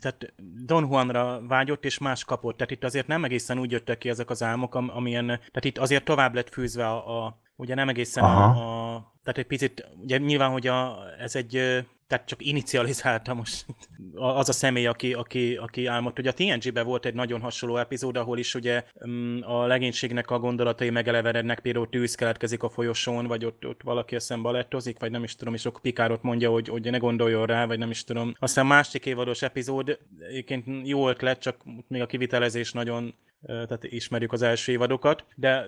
tehát 0.00 0.32
Don 0.64 0.84
Juanra 0.84 1.46
vágyott 1.46 1.84
és 1.84 1.98
más 1.98 2.24
kapott, 2.24 2.56
tehát 2.56 2.72
itt 2.72 2.84
azért 2.84 3.06
nem 3.06 3.24
egészen 3.24 3.58
úgy 3.58 3.70
jöttek 3.70 3.98
ki 3.98 4.08
ezek 4.08 4.30
az 4.30 4.42
álmok, 4.42 4.74
amilyen, 4.74 5.26
tehát 5.26 5.64
itt 5.64 5.78
azért 5.78 6.04
tovább 6.04 6.34
lett 6.34 6.52
fűzve 6.52 6.86
a, 6.86 7.24
a 7.24 7.40
ugye 7.56 7.74
nem 7.74 7.88
egészen 7.88 8.24
a, 8.24 8.44
a, 8.44 9.12
tehát 9.22 9.38
egy 9.38 9.46
picit, 9.46 9.88
ugye 10.02 10.18
nyilván, 10.18 10.50
hogy 10.50 10.66
a, 10.66 10.98
ez 11.18 11.36
egy 11.36 11.84
tehát 12.08 12.26
csak 12.26 12.46
inicializálta 12.46 13.34
most 13.34 13.66
az 14.14 14.48
a 14.48 14.52
személy, 14.52 14.86
aki, 14.86 15.14
aki, 15.14 15.56
aki 15.56 15.86
álmodt. 15.86 16.18
Ugye 16.18 16.30
a 16.30 16.32
TNG-ben 16.32 16.84
volt 16.84 17.04
egy 17.04 17.14
nagyon 17.14 17.40
hasonló 17.40 17.76
epizód, 17.76 18.16
ahol 18.16 18.38
is 18.38 18.54
ugye 18.54 18.84
mm, 19.08 19.40
a 19.40 19.66
legénységnek 19.66 20.30
a 20.30 20.38
gondolatai 20.38 20.90
megeleverednek, 20.90 21.60
például 21.60 21.88
tűz 21.88 22.14
keletkezik 22.14 22.62
a 22.62 22.68
folyosón, 22.68 23.26
vagy 23.26 23.44
ott, 23.44 23.66
ott 23.66 23.82
valaki 23.82 24.14
eszem 24.14 24.42
balettozik, 24.42 24.98
vagy 24.98 25.10
nem 25.10 25.22
is 25.22 25.34
tudom, 25.34 25.54
és 25.54 25.66
akkor 25.66 25.80
Pikárot 25.80 26.22
mondja, 26.22 26.50
hogy, 26.50 26.68
hogy 26.68 26.90
ne 26.90 26.98
gondoljon 26.98 27.46
rá, 27.46 27.66
vagy 27.66 27.78
nem 27.78 27.90
is 27.90 28.04
tudom. 28.04 28.34
Aztán 28.38 28.66
másik 28.66 29.06
évados 29.06 29.42
epizód, 29.42 29.98
egyébként 30.28 30.88
jó 30.88 31.08
ötlet, 31.08 31.40
csak 31.40 31.56
még 31.88 32.02
a 32.02 32.06
kivitelezés 32.06 32.72
nagyon 32.72 33.14
tehát 33.46 33.84
ismerjük 33.84 34.32
az 34.32 34.42
első 34.42 34.72
évadokat, 34.72 35.24
de 35.34 35.66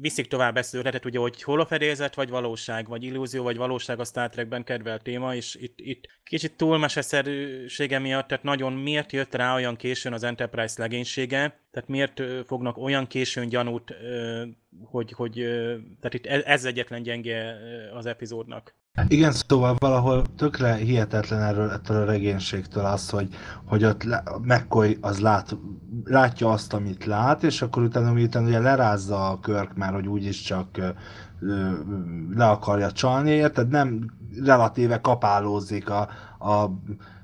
viszik 0.00 0.26
tovább 0.26 0.56
ezt 0.56 0.74
ötletet, 0.74 1.04
ugye, 1.04 1.18
hogy 1.18 1.42
hol 1.42 1.60
a 1.60 1.66
fedélzet, 1.66 2.14
vagy 2.14 2.28
valóság, 2.28 2.88
vagy 2.88 3.02
illúzió, 3.02 3.42
vagy 3.42 3.56
valóság 3.56 4.00
a 4.00 4.04
Star 4.04 4.28
Trekben 4.28 4.64
kedvelt 4.64 5.02
téma, 5.02 5.34
és 5.34 5.54
itt, 5.54 5.78
itt 5.80 6.08
kicsit 6.24 6.56
túlmeseszerűsége 6.56 7.98
miatt, 7.98 8.28
tehát 8.28 8.44
nagyon 8.44 8.72
miért 8.72 9.12
jött 9.12 9.34
rá 9.34 9.54
olyan 9.54 9.76
későn 9.76 10.12
az 10.12 10.22
Enterprise 10.22 10.74
legénysége, 10.82 11.60
tehát 11.70 11.88
miért 11.88 12.22
fognak 12.46 12.78
olyan 12.78 13.06
későn 13.06 13.48
gyanút, 13.48 13.94
hogy, 14.84 15.12
hogy 15.12 15.34
tehát 16.00 16.14
itt 16.14 16.26
ez 16.26 16.64
egyetlen 16.64 17.02
gyenge 17.02 17.56
az 17.94 18.06
epizódnak. 18.06 18.74
Igen, 19.08 19.32
szóval 19.32 19.76
valahol 19.78 20.24
tökre 20.36 20.74
hihetetlen 20.74 21.42
erről 21.42 21.70
ettől 21.70 21.96
a 21.96 22.04
regénységtől 22.04 22.84
az, 22.84 23.10
hogy, 23.10 23.28
hogy 23.64 23.84
ott 23.84 24.04
McCoy 24.42 24.98
az 25.00 25.20
lát, 25.20 25.56
látja 26.04 26.50
azt, 26.50 26.72
amit 26.72 27.04
lát, 27.04 27.42
és 27.42 27.62
akkor 27.62 27.82
utána 27.82 28.12
miután 28.12 28.44
ugye 28.44 28.58
lerázza 28.58 29.28
a 29.30 29.40
körk 29.40 29.76
már, 29.76 29.92
hogy 29.92 30.06
úgyis 30.06 30.40
csak 30.40 30.66
le 32.34 32.48
akarja 32.48 32.92
csalni, 32.92 33.30
érted? 33.30 33.68
Nem 33.68 34.10
relatíve 34.44 35.00
kapálózik 35.00 35.90
a, 35.90 36.08
a 36.38 36.70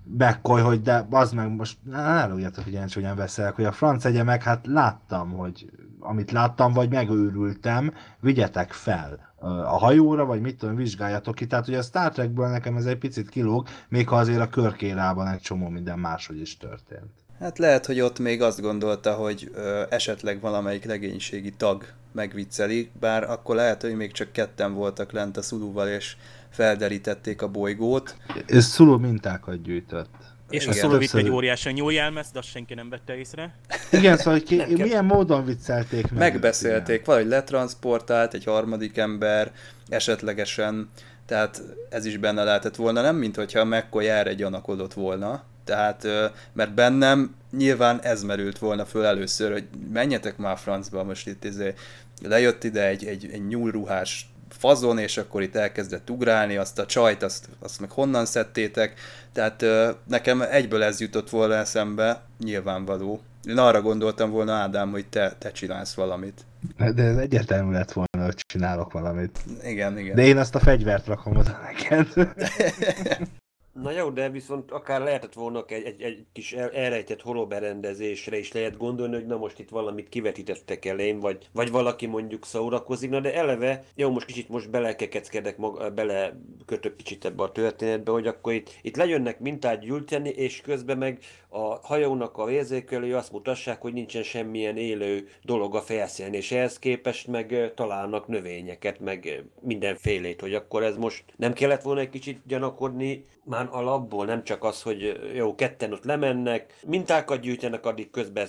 McCoy, 0.03 0.61
hogy 0.61 0.83
de 0.83 1.07
az 1.11 1.33
meg 1.33 1.55
most, 1.55 1.79
ne 1.83 1.99
elugjátok, 1.99 2.65
hogy 2.65 2.73
én 2.73 2.87
csúnyán 2.87 3.17
beszélek, 3.17 3.55
hogy 3.55 3.65
a 3.65 3.73
franc 3.73 4.05
egye 4.05 4.23
meg, 4.23 4.43
hát 4.43 4.67
láttam, 4.67 5.31
hogy 5.31 5.71
amit 6.09 6.31
láttam, 6.31 6.73
vagy 6.73 6.91
megőrültem, 6.91 7.93
vigyetek 8.21 8.73
fel 8.73 9.35
a 9.47 9.79
hajóra, 9.79 10.25
vagy 10.25 10.41
mit 10.41 10.59
tudom, 10.59 10.77
vizsgáljatok 10.77 11.35
ki. 11.35 11.47
Tehát 11.47 11.69
ugye 11.69 11.79
a 11.79 11.83
Star 11.83 12.13
Trekből 12.13 12.49
nekem 12.49 12.77
ez 12.77 12.85
egy 12.85 12.99
picit 12.99 13.29
kilóg, 13.29 13.69
még 13.89 14.09
ha 14.09 14.17
azért 14.17 14.41
a 14.41 14.49
körkérában 14.49 15.29
egy 15.29 15.41
csomó 15.41 15.69
minden 15.69 15.99
máshogy 15.99 16.41
is 16.41 16.57
történt. 16.57 17.11
Hát 17.41 17.59
lehet, 17.59 17.87
hogy 17.87 18.01
ott 18.01 18.19
még 18.19 18.43
azt 18.43 18.61
gondolta, 18.61 19.15
hogy 19.15 19.51
ö, 19.55 19.83
esetleg 19.89 20.41
valamelyik 20.41 20.85
legénységi 20.85 21.51
tag 21.51 21.85
megvicceli, 22.13 22.91
bár 23.01 23.31
akkor 23.31 23.55
lehet, 23.55 23.83
hogy 23.83 23.97
még 23.97 24.13
csak 24.13 24.33
ketten 24.33 24.75
voltak 24.75 25.13
lent 25.13 25.37
a 25.37 25.43
szulúval, 25.43 25.89
és 25.89 26.17
felderítették 26.51 27.43
a 27.43 27.49
bolygót. 27.49 28.17
És 28.47 28.65
szuló 28.65 28.97
mintákat 28.97 29.63
gyűjtött. 29.63 30.36
És 30.51 30.63
Igen. 30.63 30.75
a 30.75 30.79
szóló 30.79 30.99
vitt 30.99 31.15
egy 31.15 31.31
óriási 31.31 31.71
nyúl 31.71 31.93
jelmez, 31.93 32.31
de 32.33 32.39
azt 32.39 32.49
senki 32.49 32.75
nem 32.75 32.89
vette 32.89 33.17
észre. 33.17 33.55
Igen, 33.91 34.17
szóval 34.17 34.41
ki, 34.41 34.63
milyen 34.77 35.05
módon 35.05 35.45
viccelték 35.45 36.11
meg? 36.11 36.19
Megbeszélték, 36.19 37.05
valahogy 37.05 37.29
letransportált 37.29 38.35
egy 38.35 38.45
harmadik 38.45 38.97
ember, 38.97 39.53
esetlegesen, 39.89 40.91
tehát 41.27 41.63
ez 41.91 42.05
is 42.05 42.17
benne 42.17 42.45
lehetett 42.45 42.77
volna, 42.77 43.01
nem 43.01 43.17
mint 43.17 43.37
hogyha 43.37 43.65
McCoy 43.65 44.09
erre 44.09 44.35
gyanakodott 44.35 44.93
volna, 44.93 45.45
tehát, 45.65 46.07
mert 46.53 46.75
bennem 46.75 47.35
nyilván 47.57 48.01
ez 48.03 48.23
merült 48.23 48.59
volna 48.59 48.85
föl 48.85 49.05
először, 49.05 49.53
hogy 49.53 49.65
menjetek 49.93 50.37
már 50.37 50.59
francba, 50.59 51.05
most 51.05 51.27
itt 51.27 51.45
izé, 51.45 51.75
lejött 52.23 52.65
ide 52.65 52.87
egy, 52.87 53.05
egy, 53.05 53.29
egy 53.33 53.47
nyúlruhás 53.47 54.29
fazon, 54.57 54.99
és 54.99 55.17
akkor 55.17 55.43
itt 55.43 55.57
elkezdett 55.57 56.11
ugrálni, 56.11 56.57
azt 56.57 56.79
a 56.79 56.87
csajt, 56.87 57.23
azt, 57.23 57.49
azt 57.59 57.81
meg 57.81 57.91
honnan 57.91 58.25
szedtétek, 58.27 58.95
tehát 59.33 59.65
nekem 60.09 60.41
egyből 60.41 60.83
ez 60.83 61.01
jutott 61.01 61.31
volna 61.31 61.55
eszembe, 61.55 62.23
nyilvánvaló. 62.39 63.21
Én 63.49 63.59
arra 63.59 63.83
gondoltam 63.83 64.31
volna, 64.31 64.53
Ádám, 64.53 64.91
hogy 64.91 65.07
te, 65.07 65.35
te 65.39 65.53
csinálsz 65.53 65.95
valamit. 65.95 66.45
De 66.77 67.03
ez 67.03 67.17
egyértelmű 67.17 67.73
lett 67.73 67.93
volna, 67.93 68.25
hogy 68.25 68.35
csinálok 68.37 68.93
valamit. 68.93 69.39
Igen, 69.63 69.99
igen. 69.99 70.15
De 70.15 70.23
én 70.23 70.37
azt 70.37 70.55
a 70.55 70.59
fegyvert 70.59 71.07
rakom 71.07 71.37
oda 71.37 71.61
neked. 71.63 72.09
Na 73.87 73.93
jó, 73.93 74.11
de 74.11 74.31
viszont 74.31 74.71
akár 74.71 75.01
lehetett 75.01 75.33
volna 75.33 75.65
egy, 75.67 75.85
egy, 75.85 76.03
egy 76.03 76.25
kis 76.33 76.53
elrejtett 76.53 77.23
holoberendezésre 77.23 78.39
is 78.39 78.53
lehet 78.53 78.77
gondolni, 78.77 79.15
hogy 79.15 79.27
na 79.27 79.37
most 79.37 79.59
itt 79.59 79.69
valamit 79.69 80.09
kivetítettek 80.09 80.85
elém, 80.85 81.21
vagy, 81.21 81.49
vagy 81.53 81.71
valaki 81.71 82.07
mondjuk 82.07 82.45
szórakozik, 82.45 83.11
na 83.11 83.21
de 83.21 83.35
eleve, 83.35 83.85
jó, 83.95 84.11
most 84.11 84.27
kicsit 84.27 84.49
most 84.49 84.71
belekekeckedek, 84.71 85.57
maga, 85.57 85.91
bele 85.91 86.37
kötök 86.67 86.97
kicsit 86.97 87.25
ebbe 87.25 87.43
a 87.43 87.53
történetbe, 87.53 88.11
hogy 88.11 88.27
akkor 88.27 88.53
itt, 88.53 88.71
itt 88.83 88.97
lejönnek 88.97 89.41
mintát 89.41 89.81
gyűjteni, 89.81 90.29
és 90.29 90.61
közben 90.61 90.99
meg 90.99 91.19
a 91.49 91.79
hajónak 91.87 92.39
a 92.39 92.51
érzékelői 92.51 93.13
azt 93.13 93.33
mutassák, 93.33 93.81
hogy 93.81 93.93
nincsen 93.93 94.23
semmilyen 94.23 94.77
élő 94.77 95.29
dolog 95.43 95.75
a 95.75 95.81
felszínen, 95.81 96.35
és 96.35 96.53
ehhez 96.53 96.79
képest 96.79 97.27
meg 97.27 97.73
találnak 97.75 98.27
növényeket, 98.27 99.01
meg 99.01 99.45
mindenfélét, 99.61 100.41
hogy 100.41 100.55
akkor 100.55 100.83
ez 100.83 100.97
most 100.97 101.25
nem 101.37 101.53
kellett 101.53 101.83
volna 101.83 102.01
egy 102.01 102.11
kicsit 102.11 102.41
gyanakodni, 102.47 103.25
már 103.45 103.69
alapból, 103.77 104.25
nem 104.27 104.45
csak 104.45 104.65
az, 104.65 104.83
hogy 104.83 105.21
jó, 105.35 105.55
ketten 105.55 105.93
ott 105.93 106.05
lemennek, 106.05 106.75
mintákat 106.87 107.41
gyűjtenek, 107.41 107.87
addig 107.87 108.11
közben 108.11 108.47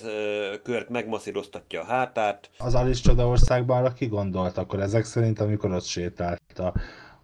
Kört 0.63 0.89
megmasszíroztatja 0.89 1.81
a 1.81 1.85
hátát. 1.85 2.49
Az 2.57 2.75
Alice 2.75 3.01
Csodaországban 3.01 3.77
arra 3.77 3.93
ki 3.93 4.05
gondolt 4.05 4.57
akkor 4.57 4.79
ezek 4.79 5.05
szerint, 5.05 5.39
amikor 5.39 5.71
ott 5.71 5.85
sétált 5.85 6.59
a 6.59 6.73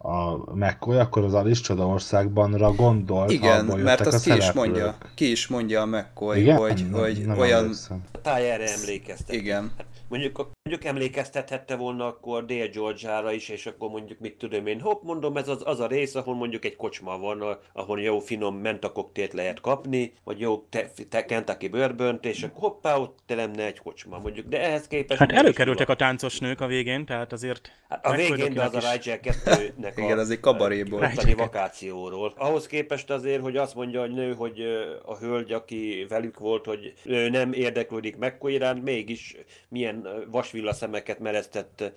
a 0.05 0.35
McCoy, 0.55 0.97
akkor 0.97 1.23
az 1.23 1.33
Alice 1.33 1.61
Csoda 1.61 1.87
országbanra 1.87 2.71
gondolt, 2.71 3.31
Igen, 3.31 3.65
mert 3.65 4.05
azt 4.05 4.23
ki 4.23 4.35
is 4.35 4.51
mondja, 4.51 4.97
ki 5.15 5.31
is 5.31 5.47
mondja 5.47 5.81
a 5.81 5.85
McCoy, 5.85 6.41
Igen? 6.41 6.57
hogy, 6.57 6.87
nem, 6.89 6.99
hogy 6.99 7.23
nem 7.25 7.37
olyan... 7.37 7.59
Emlékszem. 7.59 8.03
A 8.11 8.21
tájára 8.21 8.63
emlékeztet. 8.63 9.35
Igen. 9.35 9.71
Hát 9.77 9.85
mondjuk, 10.13 10.49
mondjuk 10.63 10.89
emlékeztethette 10.89 11.75
volna 11.75 12.05
akkor 12.05 12.45
Dél 12.45 12.67
George-ára 12.67 13.31
is, 13.31 13.49
és 13.49 13.65
akkor 13.65 13.89
mondjuk 13.89 14.19
mit 14.19 14.37
tudom 14.37 14.67
én, 14.67 14.79
hopp, 14.79 15.03
mondom, 15.03 15.37
ez 15.37 15.47
az, 15.47 15.61
az 15.65 15.79
a 15.79 15.87
rész, 15.87 16.15
ahol 16.15 16.35
mondjuk 16.35 16.65
egy 16.65 16.75
kocsma 16.75 17.17
van, 17.17 17.57
ahol 17.73 18.01
jó 18.01 18.19
finom 18.19 18.55
mentakoktélt 18.55 19.33
lehet 19.33 19.61
kapni, 19.61 20.13
vagy 20.23 20.39
jó 20.39 20.65
te, 20.69 20.91
te 21.09 21.25
Kentucky 21.25 21.67
bőrbönt, 21.67 22.25
és 22.25 22.43
akkor 22.43 22.61
hoppá, 22.61 22.97
ott 22.97 23.19
te 23.25 23.35
lenne 23.35 23.65
egy 23.65 23.79
kocsma, 23.79 24.17
mondjuk, 24.17 24.47
de 24.47 24.61
ehhez 24.61 24.87
képest... 24.87 25.19
Hát 25.19 25.31
előkerültek 25.31 25.89
a 25.89 25.95
táncos 25.95 26.39
nők 26.39 26.61
a 26.61 26.67
végén, 26.67 27.05
tehát 27.05 27.31
azért... 27.31 27.71
Hát 27.89 28.05
a 28.05 28.15
végén, 28.15 28.53
de 28.53 28.63
az 28.63 28.73
is... 28.73 28.83
a 28.87 28.91
Rigel 28.91 29.19
2-nek 29.21 29.93
Igen, 29.95 30.19
az 30.19 30.29
egy 30.29 30.39
kabaréból. 30.39 31.11
Vakációról. 31.35 32.33
Ahhoz 32.37 32.67
képest 32.67 33.09
azért, 33.09 33.41
hogy 33.41 33.57
azt 33.57 33.75
mondja 33.75 34.01
a 34.01 34.07
nő, 34.07 34.33
hogy 34.33 34.61
a 35.05 35.17
hölgy, 35.17 35.51
aki 35.51 36.05
velük 36.09 36.39
volt, 36.39 36.65
hogy 36.65 36.93
nem 37.31 37.53
érdeklődik 37.53 38.17
iránt, 38.41 38.83
mégis 38.83 39.35
milyen 39.69 40.02
vasvilla 40.31 40.73
szemeket 40.73 41.19
mereztett 41.19 41.91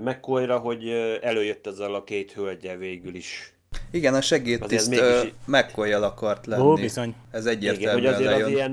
McCoyra, 0.00 0.58
hogy 0.58 0.88
előjött 1.22 1.66
ezzel 1.66 1.94
a 1.94 2.04
két 2.04 2.32
hölgye 2.32 2.76
végül 2.76 3.14
is. 3.14 3.52
Igen, 3.90 4.14
a 4.14 4.20
segédtiszt 4.20 4.88
mégis... 4.88 5.32
mccoy 5.44 5.92
akart 5.92 6.46
lenni. 6.46 6.62
Ó, 6.62 6.74
bizony. 6.74 7.14
Ez 7.30 7.46
egyértelmű. 7.46 8.00
Igen, 8.00 8.14
hogy 8.14 8.24
azért 8.24 8.42
az 8.42 8.50
ilyen, 8.50 8.72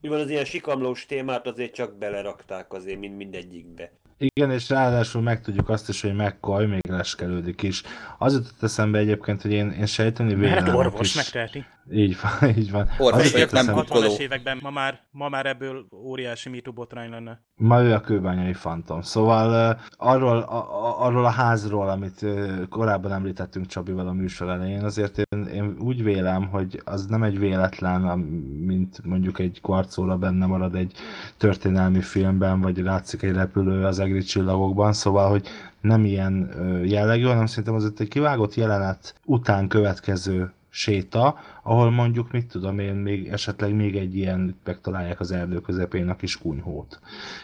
mivel 0.00 0.20
az 0.20 0.30
ilyen 0.30 0.44
sikamlós 0.44 1.06
témát 1.06 1.46
azért 1.46 1.74
csak 1.74 1.98
belerakták 1.98 2.72
azért 2.72 2.98
mind 2.98 3.16
mindegyikbe. 3.16 3.92
Igen, 4.22 4.50
és 4.50 4.68
ráadásul 4.68 5.22
megtudjuk 5.22 5.68
azt 5.68 5.88
is, 5.88 6.00
hogy 6.00 6.14
McCoy 6.14 6.66
még 6.66 6.88
leskelődik 6.88 7.62
is. 7.62 7.82
Az 8.18 8.32
jutott 8.32 8.62
eszembe 8.62 8.98
egyébként, 8.98 9.42
hogy 9.42 9.52
én, 9.52 9.70
én 9.70 9.86
sejteni 9.86 10.34
vélem. 10.34 10.64
Hát 10.64 10.74
orvos 10.74 11.08
is. 11.08 11.14
megteheti. 11.14 11.64
Így 11.92 12.16
van, 12.22 12.48
így 12.58 12.70
van. 12.70 12.88
Orvos 12.98 13.32
vagyok, 13.32 13.50
nem 13.50 13.66
60-es 13.68 14.18
években 14.18 14.58
ma 14.62 14.70
már, 14.70 15.00
ma 15.10 15.28
már 15.28 15.46
ebből 15.46 15.86
óriási 15.92 16.48
mitú 16.48 16.72
botrány 16.72 17.10
lenne. 17.10 17.42
Ma 17.54 17.82
ő 17.82 17.92
a 17.92 18.00
kőbányai 18.00 18.52
fantom. 18.52 19.02
Szóval 19.02 19.74
uh, 19.74 19.80
arról, 19.96 20.38
a, 20.38 21.06
arról 21.06 21.24
a 21.24 21.30
házról, 21.30 21.88
amit 21.88 22.22
uh, 22.22 22.68
korábban 22.68 23.12
említettünk 23.12 23.66
Csabival 23.66 24.08
a 24.08 24.12
műsor 24.12 24.48
elején, 24.48 24.84
azért 24.84 25.18
én, 25.18 25.44
én 25.44 25.76
úgy 25.78 26.02
vélem, 26.02 26.48
hogy 26.48 26.82
az 26.84 27.06
nem 27.06 27.22
egy 27.22 27.38
véletlen, 27.38 28.18
mint 28.66 29.04
mondjuk 29.04 29.38
egy 29.38 29.60
kvarcóra 29.90 30.16
benne 30.16 30.46
marad 30.46 30.74
egy 30.74 30.92
történelmi 31.36 32.00
filmben, 32.00 32.60
vagy 32.60 32.78
látszik 32.78 33.22
egy 33.22 33.32
repülő 33.32 33.84
az 33.84 33.98
egri 33.98 34.22
csillagokban, 34.22 34.92
szóval, 34.92 35.30
hogy 35.30 35.46
nem 35.80 36.04
ilyen 36.04 36.50
jellegű, 36.84 37.24
hanem 37.24 37.46
szerintem 37.46 37.74
az 37.74 37.92
egy 37.98 38.08
kivágott 38.08 38.54
jelenet 38.54 39.14
után 39.24 39.68
következő 39.68 40.52
séta, 40.72 41.38
ahol 41.62 41.90
mondjuk, 41.90 42.32
mit 42.32 42.46
tudom 42.46 42.78
én, 42.78 42.94
még 42.94 43.28
esetleg 43.28 43.74
még 43.74 43.96
egy 43.96 44.16
ilyen, 44.16 44.56
megtalálják 44.64 45.20
az 45.20 45.32
erdő 45.32 45.60
közepén 45.60 46.08
a 46.08 46.16
kis 46.16 46.38
kunyhót, 46.38 47.00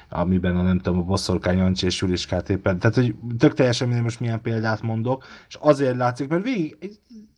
amiben 0.09 0.57
a 0.57 0.63
nem 0.63 0.79
tudom, 0.79 0.99
a 0.99 1.03
boszorkány 1.03 1.59
Jancsi 1.59 1.87
és 1.87 2.01
Juliskát 2.01 2.51
éppen, 2.51 2.79
tehát 2.79 2.95
hogy 2.95 3.15
tök 3.39 3.55
teljesen 3.55 3.87
mindegy 3.87 4.05
most 4.05 4.21
milyen 4.21 4.41
példát 4.41 4.83
mondok, 4.83 5.25
és 5.49 5.57
azért 5.61 5.97
látszik, 5.97 6.29
mert 6.29 6.45
végig 6.45 6.77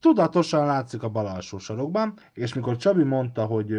tudatosan 0.01 0.67
látszik 0.67 1.03
a 1.03 1.09
bal 1.09 1.27
alsó 1.27 1.59
sarokban, 1.59 2.15
és 2.33 2.55
mikor 2.55 2.77
Csabi 2.77 3.03
mondta, 3.03 3.45
hogy 3.45 3.73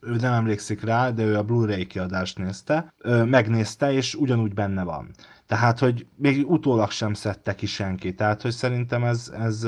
ő, 0.00 0.16
nem 0.16 0.32
emlékszik 0.32 0.82
rá, 0.82 1.10
de 1.10 1.22
ő 1.22 1.36
a 1.36 1.42
Blu-ray 1.42 1.86
kiadást 1.86 2.38
nézte, 2.38 2.94
megnézte, 3.24 3.92
és 3.92 4.14
ugyanúgy 4.14 4.54
benne 4.54 4.82
van. 4.82 5.10
Tehát, 5.46 5.78
hogy 5.78 6.06
még 6.16 6.50
utólag 6.50 6.90
sem 6.90 7.14
szedte 7.14 7.54
ki 7.54 7.66
senki. 7.66 8.14
Tehát, 8.14 8.42
hogy 8.42 8.50
szerintem 8.50 9.04
ez, 9.04 9.32
ez 9.38 9.66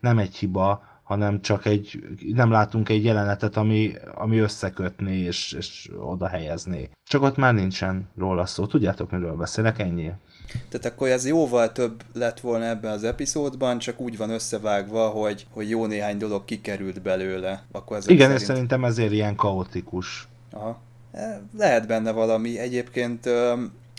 nem 0.00 0.18
egy 0.18 0.36
hiba, 0.36 0.82
hanem 1.02 1.40
csak 1.40 1.66
egy, 1.66 2.06
nem 2.34 2.50
látunk 2.50 2.88
egy 2.88 3.04
jelenetet, 3.04 3.56
ami, 3.56 3.92
ami 4.14 4.38
összekötné 4.38 5.18
és, 5.18 5.52
és 5.52 5.90
oda 5.98 6.28
helyezné. 6.28 6.90
Csak 7.04 7.22
ott 7.22 7.36
már 7.36 7.54
nincsen 7.54 8.08
róla 8.16 8.46
szó. 8.46 8.66
Tudjátok, 8.66 9.10
miről 9.10 9.36
beszélek? 9.36 9.78
Ennyi. 9.78 10.12
Tehát 10.68 10.86
akkor 10.86 11.08
ez 11.08 11.26
jóval 11.26 11.72
több 11.72 12.02
lett 12.12 12.40
volna 12.40 12.64
ebben 12.64 12.92
az 12.92 13.04
epizódban, 13.04 13.78
csak 13.78 14.00
úgy 14.00 14.16
van 14.16 14.30
összevágva, 14.30 15.08
hogy, 15.08 15.46
hogy 15.50 15.70
jó 15.70 15.86
néhány 15.86 16.18
dolog 16.18 16.44
kikerült 16.44 17.02
belőle. 17.02 17.62
Akkor 17.72 17.96
Igen, 18.06 18.18
szerint... 18.18 18.40
és 18.40 18.46
szerintem 18.46 18.84
ezért 18.84 19.12
ilyen 19.12 19.34
kaotikus. 19.34 20.28
Aha. 20.52 20.78
E, 21.12 21.40
lehet 21.58 21.86
benne 21.86 22.10
valami. 22.10 22.58
Egyébként 22.58 23.28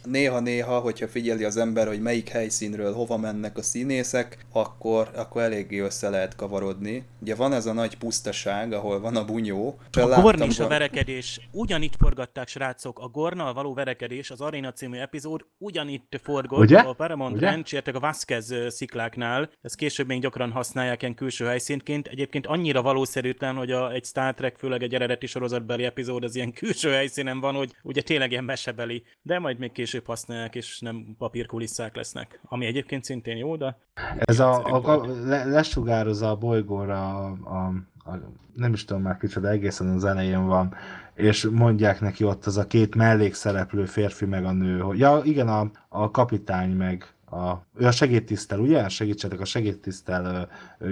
néha-néha, 0.09 0.79
hogyha 0.79 1.07
figyeli 1.07 1.43
az 1.43 1.57
ember, 1.57 1.87
hogy 1.87 2.01
melyik 2.01 2.29
helyszínről 2.29 2.93
hova 2.93 3.17
mennek 3.17 3.57
a 3.57 3.61
színészek, 3.61 4.45
akkor, 4.51 5.09
akkor 5.15 5.41
eléggé 5.41 5.79
össze 5.79 6.09
lehet 6.09 6.35
kavarodni. 6.35 7.05
Ugye 7.21 7.35
van 7.35 7.53
ez 7.53 7.65
a 7.65 7.73
nagy 7.73 7.97
pusztaság, 7.97 8.73
ahol 8.73 8.99
van 8.99 9.15
a 9.15 9.25
bunyó. 9.25 9.79
A 9.91 10.21
Gorn 10.21 10.41
is 10.41 10.59
a 10.59 10.67
verekedés. 10.67 11.49
Ugyanitt 11.51 11.95
forgatták, 11.99 12.47
srácok. 12.47 12.99
A 12.99 13.07
Gornal 13.07 13.53
való 13.53 13.73
verekedés, 13.73 14.31
az 14.31 14.41
Arena 14.41 14.73
című 14.73 14.97
epizód 14.97 15.45
ugyanitt 15.57 16.19
forgott 16.23 16.59
Ugye? 16.59 16.79
a 16.79 16.93
Paramount 16.93 17.35
Ugye? 17.35 17.49
Ranch, 17.49 17.81
a 17.93 17.99
Vasquez 17.99 18.53
szikláknál. 18.67 19.49
Ezt 19.61 19.75
később 19.75 20.07
még 20.07 20.21
gyakran 20.21 20.51
használják 20.51 21.01
ilyen 21.01 21.15
külső 21.15 21.45
helyszínként. 21.45 22.07
Egyébként 22.07 22.47
annyira 22.47 22.81
valószerűtlen, 22.81 23.55
hogy 23.55 23.71
a, 23.71 23.91
egy 23.91 24.05
Star 24.05 24.33
Trek, 24.33 24.57
főleg 24.57 24.83
egy 24.83 24.93
eredeti 24.93 25.25
sorozatbeli 25.25 25.83
epizód 25.83 26.23
az 26.23 26.35
ilyen 26.35 26.53
külső 26.53 26.91
helyszínen 26.91 27.39
van, 27.39 27.55
hogy 27.55 27.75
ugye 27.83 28.01
tényleg 28.01 28.31
ilyen 28.31 28.43
mesebeli. 28.43 29.03
De 29.21 29.39
majd 29.39 29.57
még 29.57 29.71
később 29.71 29.96
később 29.97 30.15
használják, 30.15 30.55
és 30.55 30.79
nem 30.79 31.15
papírkulisszák 31.17 31.95
lesznek. 31.95 32.39
Ami 32.43 32.65
egyébként 32.65 33.03
szintén 33.03 33.37
jó, 33.37 33.55
de... 33.55 33.77
Ez 34.17 34.39
a, 34.39 34.65
a, 34.65 34.83
a 34.83 35.05
le, 35.25 35.43
lesugározza 35.43 36.29
a 36.29 36.35
bolygóra 36.35 37.25
a, 37.25 37.37
a, 37.43 37.73
a, 38.11 38.19
nem 38.53 38.73
is 38.73 38.85
tudom 38.85 39.01
már 39.01 39.17
kicsoda, 39.17 39.49
egészen 39.49 39.87
az 39.87 40.05
elején 40.05 40.45
van, 40.45 40.73
és 41.15 41.47
mondják 41.51 42.01
neki 42.01 42.23
ott 42.23 42.45
az 42.45 42.57
a 42.57 42.67
két 42.67 42.95
mellékszereplő 42.95 43.85
férfi 43.85 44.25
meg 44.25 44.45
a 44.45 44.51
nő, 44.51 44.79
hogy 44.79 44.99
ja 44.99 45.21
igen, 45.23 45.47
a, 45.47 45.71
a 45.89 46.11
kapitány 46.11 46.69
meg 46.69 47.13
a, 47.31 47.61
ő 47.77 47.85
a 47.85 47.91
segédtisztel, 47.91 48.59
ugye? 48.59 48.89
Segítsetek, 48.89 49.39
a 49.39 49.45
segédtisztel 49.45 50.47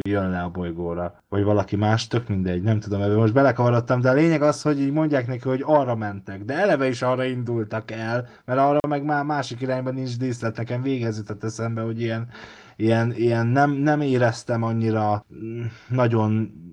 jön 0.08 0.30
le 0.30 0.42
a 0.42 0.50
bolygóra. 0.50 1.22
Vagy 1.30 1.44
valaki 1.44 1.76
más, 1.76 2.08
tök 2.08 2.28
mindegy, 2.28 2.62
nem 2.62 2.80
tudom, 2.80 3.02
ebben 3.02 3.16
most 3.16 3.34
belekavarodtam, 3.34 4.02
de 4.02 4.10
a 4.10 4.14
lényeg 4.14 4.42
az, 4.42 4.62
hogy 4.62 4.82
így 4.82 4.92
mondják 4.92 5.28
neki, 5.28 5.48
hogy 5.48 5.64
arra 5.66 5.96
mentek, 5.96 6.44
de 6.44 6.54
eleve 6.54 6.88
is 6.88 7.02
arra 7.02 7.24
indultak 7.24 7.92
el, 7.92 8.28
mert 8.46 8.60
arra 8.60 8.80
meg 8.88 9.04
már 9.04 9.24
másik 9.24 9.62
irányban 9.62 9.94
nincs 9.94 10.18
díszlet, 10.18 10.58
nekem 10.58 10.82
végezített 10.82 11.44
eszembe, 11.44 11.82
hogy 11.82 12.02
ilyen 12.02 12.28
ilyen, 12.76 13.14
ilyen 13.14 13.48
nem, 13.48 13.72
nem 13.72 14.02
éreztem 14.02 14.64
annyira 14.64 15.26
mm, 15.34 15.62
nagyon 15.90 16.64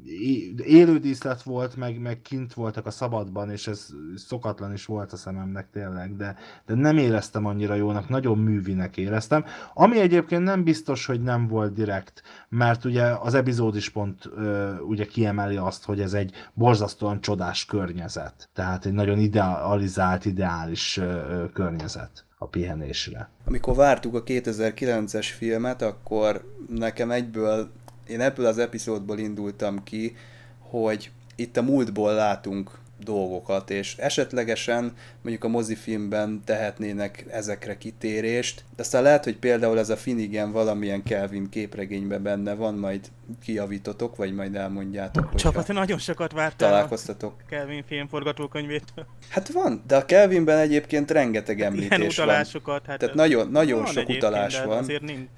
élő 0.65 0.99
díszlet 0.99 1.43
volt, 1.43 1.77
meg, 1.77 2.01
meg 2.01 2.21
kint 2.21 2.55
voltak 2.55 2.87
a 2.87 2.91
szabadban, 2.91 3.51
és 3.51 3.67
ez 3.67 3.89
szokatlan 4.17 4.73
is 4.73 4.87
volt 4.87 5.13
a 5.13 5.17
szememnek 5.17 5.71
tényleg, 5.71 6.17
de, 6.17 6.37
de 6.67 6.75
nem 6.75 6.97
éreztem 6.97 7.47
annyira 7.47 7.75
jónak, 7.75 8.09
nagyon 8.09 8.39
művinek 8.39 8.97
éreztem, 8.97 9.45
ami 9.75 10.01
egyébként 10.01 10.43
nem 10.43 10.65
biztos, 10.65 11.07
hogy 11.07 11.23
nem 11.23 11.47
volt 11.47 11.73
direkt, 11.73 12.23
mert 12.49 12.85
ugye 12.85 13.05
az 13.05 13.35
epizód 13.35 13.77
is 13.77 13.89
pont 13.89 14.31
ö, 14.37 14.79
ugye 14.79 15.05
kiemeli 15.05 15.57
azt, 15.57 15.85
hogy 15.85 16.01
ez 16.01 16.13
egy 16.13 16.33
borzasztóan 16.55 17.21
csodás 17.21 17.65
környezet, 17.65 18.49
tehát 18.53 18.87
egy 18.87 18.93
nagyon 18.93 19.19
idealizált, 19.19 20.25
ideális 20.25 20.97
ö, 20.97 21.45
környezet 21.53 22.25
a 22.43 22.47
pihenésre. 22.47 23.29
Amikor 23.45 23.75
vártuk 23.75 24.15
a 24.15 24.23
2009-es 24.23 25.29
filmet, 25.37 25.83
akkor 25.83 26.55
nekem 26.69 27.11
egyből, 27.11 27.71
én 28.07 28.21
ebből 28.21 28.47
az 28.47 28.59
epizódból 28.59 29.19
indultam 29.19 29.83
ki, 29.83 30.17
hogy 30.59 31.11
itt 31.37 31.57
a 31.57 31.63
múltból 31.63 32.15
látunk 32.15 32.71
dolgokat, 33.03 33.71
és 33.71 33.97
esetlegesen 33.97 34.93
mondjuk 35.23 35.45
a 35.45 35.49
mozifilmben 35.49 36.43
tehetnének 36.45 37.25
ezekre 37.31 37.79
kitérést. 37.79 38.65
De 38.77 38.83
aztán 38.83 39.03
lehet, 39.03 39.25
hogy 39.25 39.37
például 39.37 39.79
ez 39.79 39.91
a 39.91 39.97
Finnegan 39.97 40.53
valamilyen 40.53 41.03
Kelvin 41.03 41.49
képregényben 41.49 42.23
benne 42.23 42.55
van, 42.55 42.75
majd 42.75 43.01
kijavítotok, 43.43 44.17
vagy 44.17 44.35
majd 44.35 44.55
elmondjátok. 44.55 45.35
Csapat, 45.35 45.69
nagyon 45.69 45.99
sokat 45.99 46.33
vártál 46.33 46.69
találkoztatok. 46.69 47.35
a 47.39 47.45
Kelvin 47.49 47.85
film 47.87 48.09
forgatókönyvét. 48.09 48.85
Hát 49.29 49.49
van, 49.49 49.83
de 49.87 49.97
a 49.97 50.05
Kelvinben 50.05 50.59
egyébként 50.59 51.11
rengeteg 51.11 51.61
említés 51.61 51.99
Ilyen 51.99 52.11
utalásokat, 52.11 52.65
van. 52.65 52.83
Hát 52.87 52.99
Tehát 52.99 53.15
nagyon, 53.15 53.51
nagyon 53.51 53.87
sok 53.87 54.09
utalás 54.09 54.63
van, 54.63 54.87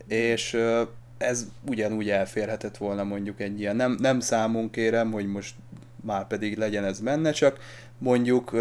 és 0.07 0.57
ez 1.19 1.47
ugyanúgy 1.69 2.11
elférhetett 2.11 2.77
volna 2.77 3.05
mondjuk 3.05 3.41
egy 3.41 3.61
ilyen, 3.61 3.77
nem, 3.77 3.97
nem 4.01 4.21
számunk 4.21 4.71
kérem, 4.71 5.13
hogy 5.13 5.27
most 5.27 5.55
már 6.05 6.27
pedig 6.27 6.57
legyen 6.57 6.85
ez 6.85 7.01
menne, 7.01 7.31
csak 7.31 7.59
mondjuk 7.99 8.57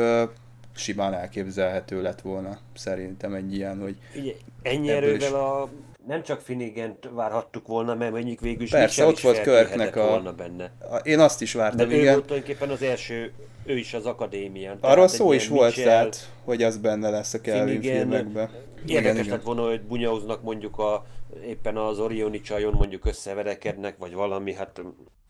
simán 0.76 1.14
elképzelhető 1.14 2.02
lett 2.02 2.22
volna 2.22 2.58
szerintem 2.76 3.34
egy 3.34 3.56
ilyen, 3.56 3.82
hogy... 3.82 3.98
Ugye, 4.16 4.34
ennyi 4.62 4.90
erővel 4.90 5.16
is... 5.16 5.30
a 5.30 5.70
nem 6.08 6.24
csak 6.24 6.42
finnegan 6.42 6.98
várhattuk 7.12 7.68
volna, 7.68 7.96
mert 7.96 8.12
mondjuk 8.12 8.40
végül 8.40 8.64
is 8.64 8.70
Persze, 8.70 9.06
ott 9.06 9.16
is 9.16 9.22
volt 9.22 9.42
Kirknek 9.42 9.96
a- 9.96 10.08
volna 10.08 10.34
benne. 10.34 10.72
Én 11.04 11.20
azt 11.20 11.42
is 11.42 11.54
De 11.54 11.60
vártam, 11.60 11.90
ő 11.90 11.94
igen. 12.00 12.14
volt 12.14 12.26
tulajdonképpen 12.26 12.70
az 12.70 12.82
első, 12.82 13.34
ő 13.66 13.78
is 13.78 13.94
az 13.94 14.06
akadémián. 14.06 14.78
Arról 14.80 15.08
szó 15.08 15.34
is 15.34 15.48
volt, 15.48 15.76
Mitchell, 15.76 15.86
tehát, 15.86 16.30
hogy 16.44 16.64
az 16.64 16.78
benne 16.78 17.10
lesz 17.10 17.34
a 17.34 17.42
Kelvin 17.42 17.82
Finnegan, 17.82 18.10
filmekben. 18.10 18.50
Érdekes 18.86 19.28
lett 19.28 19.44
volna, 19.44 19.68
hogy 19.68 19.82
bunyauznak 19.82 20.44
mondjuk 20.44 20.78
a, 20.80 21.06
éppen 21.46 21.78
az 21.78 22.00
Orioni 22.00 22.42
csajon 22.42 22.74
mondjuk 22.74 23.06
összeverekednek, 23.06 23.98
vagy 23.98 24.14
valami, 24.14 24.54
hát... 24.54 24.82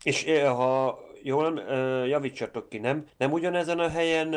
És 0.02 0.24
eh, 0.24 0.52
ha 0.56 0.98
jól 1.24 1.60
javítsatok 2.06 2.68
ki, 2.68 2.78
nem? 2.78 3.06
Nem 3.16 3.32
ugyanezen 3.32 3.78
a 3.78 3.88
helyen 3.88 4.30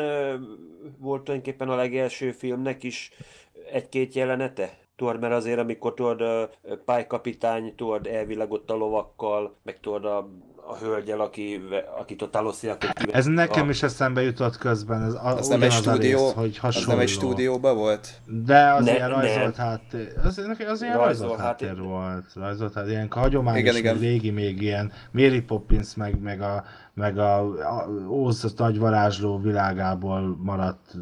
volt 0.98 1.22
tulajdonképpen 1.22 1.68
a 1.68 1.74
legelső 1.74 2.30
filmnek 2.30 2.82
is 2.82 3.12
egy-két 3.72 4.14
jelenete? 4.14 4.78
Tudod, 4.96 5.20
mert 5.20 5.32
azért, 5.32 5.58
amikor 5.58 5.94
tudod, 5.94 6.50
pálykapitány, 6.84 7.74
tudod, 7.74 8.06
elvilagott 8.06 8.70
a 8.70 8.74
lovakkal, 8.74 9.56
meg 9.62 9.80
tudod, 9.80 10.04
a, 10.04 10.28
a 10.70 10.76
hölgyel, 10.76 11.20
aki, 11.20 11.60
akit 11.98 12.22
ott 12.22 12.34
Alossziakot 12.36 12.90
Ez 13.12 13.26
nekem 13.26 13.66
a, 13.66 13.70
is 13.70 13.82
eszembe 13.82 14.22
jutott 14.22 14.56
közben, 14.56 15.02
ez 15.02 15.14
a, 15.14 15.36
Az 15.36 15.48
nem 15.48 15.62
egy 15.62 15.72
stúdió, 15.72 16.24
rész, 16.24 16.32
hogy 16.34 16.48
az 16.48 16.58
hasonló. 16.58 16.88
nem 16.88 16.98
egy 16.98 17.08
stúdióban 17.08 17.76
volt? 17.76 18.08
De 18.26 18.72
az 18.72 18.84
Ne- 18.84 18.94
ilyen 18.94 19.08
rajzolt 19.08 19.56
nem. 19.56 19.66
háttér, 19.66 20.12
az, 20.24 20.38
az 20.68 20.82
ilyen 20.82 20.96
Rajzolt 20.96 20.98
rajzolt 20.98 21.38
háttér. 21.40 21.68
háttér 21.68 21.82
volt. 21.82 22.24
Rajzolt 22.34 22.74
háttér, 22.74 22.90
ilyen 22.90 23.08
hagyományos, 23.10 23.60
Igen, 23.60 23.76
igen, 23.76 23.98
régi, 23.98 24.30
még 24.30 24.62
ilyen 24.62 24.92
Mary 25.12 25.40
Poppins, 25.40 25.94
meg, 25.94 26.20
meg 26.20 26.40
a, 26.40 26.64
meg 26.94 27.18
a, 27.18 27.38
a 27.78 27.88
Óz 28.08 28.54
nagy 28.56 28.78
varázsló 28.78 29.38
világából 29.38 30.36
maradt 30.42 30.94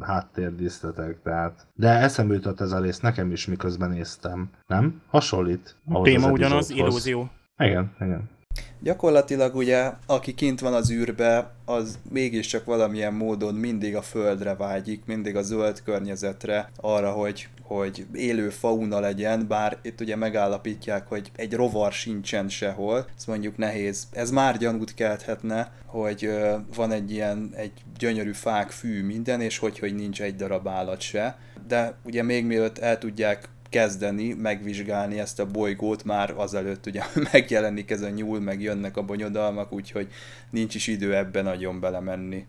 háttérdíszletek, 0.00 1.20
tehát. 1.22 1.66
De 1.74 1.88
eszembe 1.88 2.34
jutott 2.34 2.60
ez 2.60 2.72
a 2.72 2.80
rész 2.80 3.00
nekem 3.00 3.30
is, 3.32 3.46
miközben 3.46 3.90
néztem. 3.90 4.50
Nem? 4.66 5.02
Hasonlít. 5.10 5.76
A 5.88 6.02
téma 6.02 6.26
az 6.26 6.32
ugyanaz, 6.32 6.70
illúzió. 6.70 7.30
Igen, 7.58 7.92
igen. 8.00 8.32
Gyakorlatilag 8.80 9.54
ugye, 9.54 9.90
aki 10.06 10.34
kint 10.34 10.60
van 10.60 10.74
az 10.74 10.90
űrbe, 10.90 11.50
az 11.64 11.98
mégiscsak 12.10 12.64
valamilyen 12.64 13.14
módon 13.14 13.54
mindig 13.54 13.96
a 13.96 14.02
földre 14.02 14.54
vágyik, 14.54 15.02
mindig 15.04 15.36
a 15.36 15.42
zöld 15.42 15.82
környezetre, 15.82 16.70
arra, 16.76 17.10
hogy, 17.10 17.48
hogy 17.62 18.06
élő 18.14 18.48
fauna 18.50 19.00
legyen, 19.00 19.46
bár 19.48 19.78
itt 19.82 20.00
ugye 20.00 20.16
megállapítják, 20.16 21.08
hogy 21.08 21.30
egy 21.36 21.52
rovar 21.52 21.92
sincsen 21.92 22.48
sehol, 22.48 23.06
ez 23.16 23.24
mondjuk 23.24 23.56
nehéz. 23.56 24.06
Ez 24.12 24.30
már 24.30 24.58
gyanút 24.58 24.94
kelthetne, 24.94 25.72
hogy 25.86 26.30
van 26.74 26.92
egy 26.92 27.10
ilyen, 27.10 27.50
egy 27.56 27.72
gyönyörű 27.98 28.32
fák, 28.32 28.70
fű, 28.70 29.04
minden, 29.04 29.40
és 29.40 29.58
hogy, 29.58 29.78
hogy 29.78 29.94
nincs 29.94 30.22
egy 30.22 30.36
darab 30.36 30.68
állat 30.68 31.00
se. 31.00 31.38
De 31.68 31.94
ugye 32.04 32.22
még 32.22 32.44
mielőtt 32.44 32.78
el 32.78 32.98
tudják 32.98 33.48
kezdeni, 33.74 34.32
megvizsgálni 34.32 35.18
ezt 35.18 35.40
a 35.40 35.46
bolygót, 35.46 36.04
már 36.04 36.34
azelőtt 36.36 36.86
ugye 36.86 37.02
megjelenik 37.32 37.90
ez 37.90 38.02
a 38.02 38.08
nyúl, 38.08 38.40
meg 38.40 38.60
jönnek 38.60 38.96
a 38.96 39.02
bonyodalmak, 39.02 39.72
úgyhogy 39.72 40.08
nincs 40.50 40.74
is 40.74 40.86
idő 40.86 41.16
ebbe 41.16 41.42
nagyon 41.42 41.80
belemenni. 41.80 42.46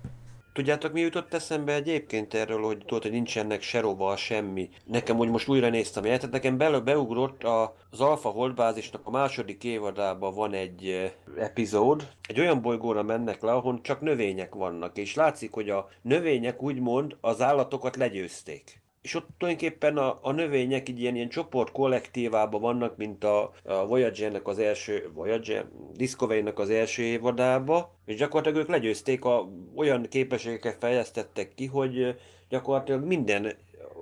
Tudjátok, 0.53 0.93
mi 0.93 0.99
jutott 0.99 1.33
eszembe 1.33 1.73
egyébként 1.73 2.33
erről, 2.33 2.61
hogy 2.61 2.77
tudod, 2.77 3.01
hogy 3.01 3.11
nincsenek 3.11 3.61
se 3.61 3.79
rova, 3.79 4.15
semmi. 4.15 4.69
Nekem, 4.85 5.17
hogy 5.17 5.29
most 5.29 5.47
újra 5.47 5.69
néztem 5.69 6.03
jelentet, 6.03 6.31
nekem 6.31 6.57
belő 6.57 6.81
beugrott 6.81 7.43
a, 7.43 7.75
az 7.89 7.99
Alpha 8.01 8.29
Holdbázisnak 8.29 9.01
a 9.03 9.11
második 9.11 9.63
évadában 9.63 10.33
van 10.33 10.53
egy 10.53 10.87
eh, 10.87 11.11
epizód, 11.43 12.07
egy 12.27 12.39
olyan 12.39 12.61
bolygóra 12.61 13.03
mennek 13.03 13.41
le, 13.41 13.51
ahol 13.51 13.79
csak 13.81 14.01
növények 14.01 14.53
vannak, 14.55 14.97
és 14.97 15.15
látszik, 15.15 15.53
hogy 15.53 15.69
a 15.69 15.89
növények 16.01 16.61
úgymond 16.61 17.15
az 17.21 17.41
állatokat 17.41 17.95
legyőzték. 17.95 18.83
És 19.05 19.15
ott 19.15 19.27
tulajdonképpen 19.37 19.97
a, 19.97 20.19
a 20.21 20.31
növények 20.31 20.89
így 20.89 20.99
ilyen, 20.99 21.15
ilyen 21.15 21.29
csoport 21.29 21.71
kollektívában 21.71 22.61
vannak, 22.61 22.97
mint 22.97 23.23
a, 23.23 23.51
a 23.63 23.85
Voyager-nek 23.85 24.47
az 24.47 24.59
első, 24.59 25.09
Voyager, 25.13 25.65
Discovery-nek 25.93 26.59
az 26.59 26.69
első 26.69 27.03
évadába, 27.03 27.95
és 28.05 28.15
gyakorlatilag 28.15 28.61
ők 28.61 28.69
legyőzték, 28.69 29.25
a, 29.25 29.49
olyan 29.75 30.05
képességeket 30.09 30.77
fejlesztettek 30.79 31.53
ki, 31.55 31.65
hogy 31.65 32.15
gyakorlatilag 32.49 33.03
minden 33.03 33.55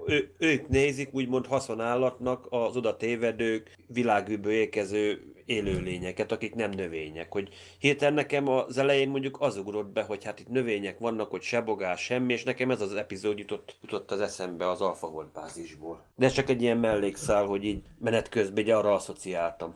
ő, 0.08 0.34
ők 0.38 0.68
nézik 0.68 1.14
úgymond 1.14 1.48
haszonállatnak 1.48 2.48
az 2.50 2.78
oda 2.78 2.98
tévedők, 2.98 3.78
világűből 3.88 4.52
érkező 4.52 5.33
élőlényeket, 5.46 6.32
akik 6.32 6.56
nem 6.56 6.72
növények. 6.72 7.32
Hogy 7.32 7.50
hirtelen 7.78 8.14
nekem 8.14 8.48
az 8.48 8.78
elején 8.78 9.10
mondjuk 9.10 9.38
az 9.40 9.58
ugrott 9.58 9.94
be, 9.94 10.02
hogy 10.02 10.24
hát 10.24 10.40
itt 10.40 10.50
növények 10.50 11.00
vannak, 11.00 11.30
hogy 11.30 11.42
se 11.42 11.62
bogás, 11.62 12.02
semmi, 12.02 12.34
és 12.34 12.44
nekem 12.44 12.72
ez 12.72 12.82
az 12.82 12.94
epizód 12.94 13.38
jutott, 13.38 13.78
jutott 13.82 14.12
az 14.12 14.20
eszembe 14.20 14.70
az 14.70 14.82
Alpha 14.82 15.08
World 15.08 15.32
bázisból. 15.34 16.06
De 16.16 16.26
ez 16.26 16.34
csak 16.34 16.50
egy 16.50 16.62
ilyen 16.62 16.78
mellékszál, 16.78 17.46
hogy 17.46 17.64
így 17.64 17.82
menet 18.00 18.30
közben 18.30 18.64
így 18.64 18.70
arra 18.70 18.94
asszociáltam. 18.94 19.76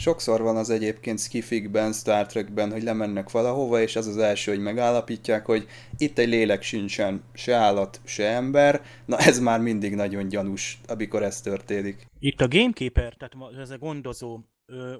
Sokszor 0.00 0.42
van 0.42 0.56
az 0.56 0.70
egyébként 0.70 1.18
skifikben, 1.18 1.92
Star 1.92 2.26
Trekben, 2.26 2.70
hogy 2.70 2.82
lemennek 2.82 3.30
valahova, 3.30 3.80
és 3.80 3.96
az 3.96 4.06
az 4.06 4.16
első, 4.16 4.50
hogy 4.50 4.60
megállapítják, 4.60 5.46
hogy 5.46 5.66
itt 5.96 6.18
egy 6.18 6.28
lélek 6.28 6.62
sincsen, 6.62 7.22
se 7.34 7.54
állat, 7.54 8.00
se 8.04 8.26
ember. 8.26 8.82
Na 9.06 9.16
ez 9.16 9.38
már 9.38 9.60
mindig 9.60 9.94
nagyon 9.94 10.28
gyanús, 10.28 10.80
amikor 10.86 11.22
ez 11.22 11.40
történik. 11.40 12.06
Itt 12.18 12.40
a 12.40 12.48
Gamekeeper, 12.48 13.14
tehát 13.14 13.56
ez 13.58 13.70
a 13.70 13.78
gondozó, 13.78 14.38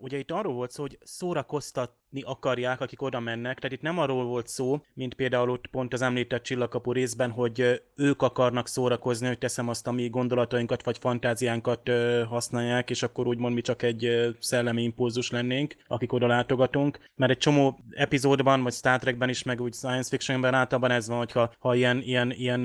ugye 0.00 0.18
itt 0.18 0.30
arról 0.30 0.54
volt 0.54 0.70
szó, 0.70 0.82
hogy 0.82 0.98
szórakoztatni 1.02 1.92
akarják, 2.24 2.80
akik 2.80 3.02
oda 3.02 3.20
mennek, 3.20 3.58
tehát 3.58 3.76
itt 3.76 3.82
nem 3.82 3.98
arról 3.98 4.24
volt 4.24 4.48
szó, 4.48 4.82
mint 4.94 5.14
például 5.14 5.50
ott 5.50 5.66
pont 5.66 5.92
az 5.92 6.02
említett 6.02 6.42
csillagkapu 6.42 6.92
részben, 6.92 7.30
hogy 7.30 7.82
ők 7.96 8.22
akarnak 8.22 8.68
szórakozni, 8.68 9.26
hogy 9.26 9.38
teszem 9.38 9.68
azt, 9.68 9.86
a 9.86 9.92
mi 9.92 10.08
gondolatainkat 10.08 10.84
vagy 10.84 10.98
fantáziánkat 10.98 11.90
használják, 12.28 12.90
és 12.90 13.02
akkor 13.02 13.26
úgymond 13.26 13.54
mi 13.54 13.60
csak 13.60 13.82
egy 13.82 14.34
szellemi 14.38 14.82
impulzus 14.82 15.30
lennénk, 15.30 15.74
akik 15.86 16.12
oda 16.12 16.26
látogatunk, 16.26 16.98
mert 17.16 17.30
egy 17.32 17.38
csomó 17.38 17.78
epizódban, 17.90 18.62
vagy 18.62 18.72
Star 18.72 18.98
Trekben 18.98 19.28
is, 19.28 19.42
meg 19.42 19.60
úgy 19.60 19.74
science 19.74 20.08
fictionben 20.08 20.54
általában 20.54 20.90
ez 20.90 21.08
van, 21.08 21.18
hogyha 21.18 21.52
ha 21.58 21.74
ilyen, 21.74 22.02
ilyen, 22.02 22.32
ilyen 22.32 22.62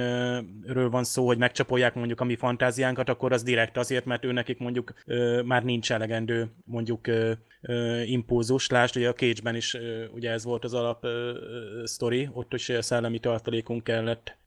ről 0.67 0.89
van 0.89 1.03
szó, 1.03 1.25
hogy 1.25 1.37
megcsapolják 1.37 1.95
mondjuk 1.95 2.19
a 2.19 2.23
mi 2.23 2.35
fantáziánkat, 2.35 3.09
akkor 3.09 3.31
az 3.31 3.43
direkt 3.43 3.77
azért, 3.77 4.05
mert 4.05 4.25
ő 4.25 4.31
nekik 4.31 4.59
mondjuk 4.59 4.93
már 5.45 5.63
nincs 5.63 5.91
elegendő 5.91 6.51
mondjuk 6.65 7.07
impulzus. 8.05 8.69
Lásd, 8.69 8.95
ugye 8.95 9.09
a 9.09 9.13
Cage-ben 9.33 9.55
is 9.55 9.77
ugye 10.13 10.31
ez 10.31 10.43
volt 10.43 10.63
az 10.63 10.73
alap 10.73 11.05
sztori, 11.83 12.29
ott 12.33 12.53
is 12.53 12.71
szellemi 12.79 13.19
tartalékunk 13.19 13.83
kellett 13.83 14.37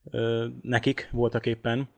nekik 0.62 1.08
voltak 1.12 1.46
éppen. 1.46 1.88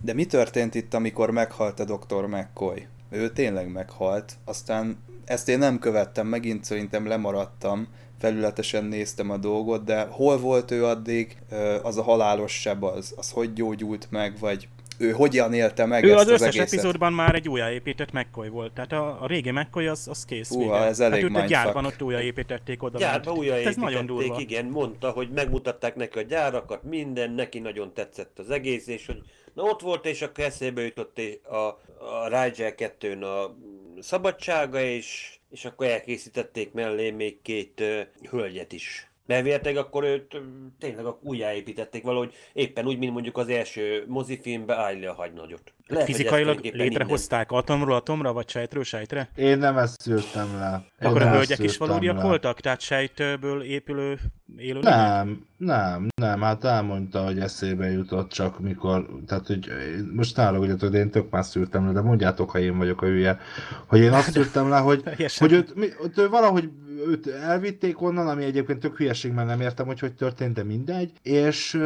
De 0.00 0.12
mi 0.12 0.26
történt 0.26 0.74
itt, 0.74 0.94
amikor 0.94 1.30
meghalt 1.30 1.80
a 1.80 1.84
Dr. 1.84 2.26
McCoy? 2.26 2.86
Ő 3.10 3.28
tényleg 3.28 3.72
meghalt, 3.72 4.32
aztán 4.44 4.98
ezt 5.24 5.48
én 5.48 5.58
nem 5.58 5.78
követtem, 5.78 6.26
megint 6.26 6.64
szerintem 6.64 7.06
lemaradtam, 7.06 7.88
felületesen 8.18 8.84
néztem 8.84 9.30
a 9.30 9.36
dolgot, 9.36 9.84
de 9.84 10.06
hol 10.10 10.38
volt 10.38 10.70
ő 10.70 10.84
addig, 10.84 11.38
az 11.82 11.96
a 11.96 12.02
halálos 12.02 12.60
seb 12.60 12.84
az, 12.84 13.14
az 13.16 13.30
hogy 13.30 13.52
gyógyult 13.52 14.10
meg, 14.10 14.38
vagy 14.38 14.68
ő 14.98 15.10
hogyan 15.10 15.52
élte 15.52 15.86
meg 15.86 16.04
Ő 16.04 16.10
ezt 16.10 16.18
az 16.20 16.26
az, 16.26 16.32
összes 16.32 16.46
egészet? 16.54 16.66
epizódban 16.72 17.12
már 17.12 17.34
egy 17.34 17.48
újjáépített 17.48 18.12
McCoy 18.12 18.48
volt, 18.48 18.72
tehát 18.72 18.92
a, 18.92 19.22
a 19.22 19.26
régi 19.26 19.50
McCoy 19.50 19.86
az, 19.86 20.08
az 20.08 20.24
kész. 20.24 20.48
Húha, 20.48 20.72
vége. 20.74 20.84
ez 20.86 21.00
elég 21.00 21.12
hát 21.14 21.22
őt 21.22 21.24
egy 21.28 21.30
mindfuck. 21.36 21.62
gyárban 21.64 21.84
ott 21.84 22.02
újjáépítették 22.02 22.82
oda. 22.82 22.98
Gyárba 22.98 23.26
lent. 23.30 23.38
újra 23.38 23.54
Hát 23.54 23.64
Ez 23.66 23.76
nagyon 23.76 24.06
durva. 24.06 24.40
igen, 24.40 24.64
mondta, 24.64 25.10
hogy 25.10 25.28
megmutatták 25.30 25.94
neki 25.94 26.18
a 26.18 26.22
gyárakat, 26.22 26.82
minden, 26.82 27.30
neki 27.30 27.58
nagyon 27.58 27.94
tetszett 27.94 28.38
az 28.38 28.50
egész, 28.50 28.86
és 28.86 29.06
hogy 29.06 29.22
na 29.54 29.62
ott 29.62 29.80
volt, 29.80 30.06
és 30.06 30.22
akkor 30.22 30.44
eszébe 30.44 30.82
jutott 30.82 31.20
a, 31.42 31.56
a 32.04 32.28
Rigel 32.42 32.74
2 32.74 33.12
a 33.12 33.56
szabadsága, 34.00 34.80
és, 34.80 35.36
és 35.50 35.64
akkor 35.64 35.86
elkészítették 35.86 36.72
mellé 36.72 37.10
még 37.10 37.42
két 37.42 37.80
ö, 37.80 38.00
hölgyet 38.30 38.72
is. 38.72 39.07
Mert 39.28 39.44
véltek 39.44 39.76
akkor 39.76 40.04
őt 40.04 40.40
tényleg 40.78 41.04
újjáépítették 41.22 42.02
valahogy 42.02 42.32
éppen 42.52 42.86
úgy, 42.86 42.98
mint 42.98 43.12
mondjuk 43.12 43.36
az 43.36 43.48
első 43.48 44.04
mozifilmbe 44.06 44.76
Ájli 44.76 45.06
a 45.06 45.12
hagynagyot. 45.12 45.72
Lehet, 45.86 46.06
Fizikailag 46.06 46.40
tulajdonképpen 46.40 46.78
innen. 46.78 46.88
létrehozták 46.88 47.50
atomról 47.52 47.94
atomra, 47.94 48.32
vagy 48.32 48.48
sejtről 48.48 48.84
sejtre? 48.84 49.28
Én 49.36 49.58
nem 49.58 49.76
ezt 49.76 50.00
szűrtem 50.00 50.48
le. 50.58 50.84
Én 51.02 51.08
Akkor 51.08 51.22
a 51.22 51.30
hölgyek 51.30 51.58
is 51.58 51.76
valódiak 51.76 52.16
le. 52.16 52.22
voltak? 52.22 52.60
Tehát 52.60 52.80
sejtből 52.80 53.62
épülő 53.62 54.18
élő 54.56 54.80
Nem, 54.80 55.46
nem, 55.56 56.08
nem, 56.14 56.40
hát 56.40 56.64
elmondta, 56.64 57.24
hogy 57.24 57.38
eszébe 57.38 57.90
jutott 57.90 58.30
csak 58.30 58.60
mikor, 58.60 59.06
tehát 59.26 59.46
hogy 59.46 59.70
most 60.14 60.36
ne 60.36 60.44
haragudjatok, 60.44 60.90
de 60.90 60.98
én 60.98 61.10
tök 61.10 61.30
más 61.30 61.46
szűrtem 61.46 61.86
le, 61.86 61.92
de 61.92 62.00
mondjátok, 62.00 62.50
ha 62.50 62.58
én 62.58 62.78
vagyok 62.78 63.02
a 63.02 63.06
hülye, 63.06 63.38
hogy 63.86 64.00
én 64.00 64.12
azt 64.12 64.30
szűrtem 64.32 64.68
le, 64.68 64.78
hogy, 64.78 65.02
hogy 65.38 65.52
őt, 65.52 65.74
mi, 65.74 65.86
őt 66.02 66.18
ő 66.18 66.28
valahogy 66.28 66.70
őt 67.06 67.26
elvitték 67.26 68.02
onnan, 68.02 68.28
ami 68.28 68.44
egyébként 68.44 68.78
tök 68.78 68.96
hülyeség, 68.96 69.32
mert 69.32 69.48
nem 69.48 69.60
értem, 69.60 69.86
hogy 69.86 70.00
hogy 70.00 70.14
történt, 70.14 70.54
de 70.54 70.64
mindegy, 70.64 71.12
és, 71.22 71.80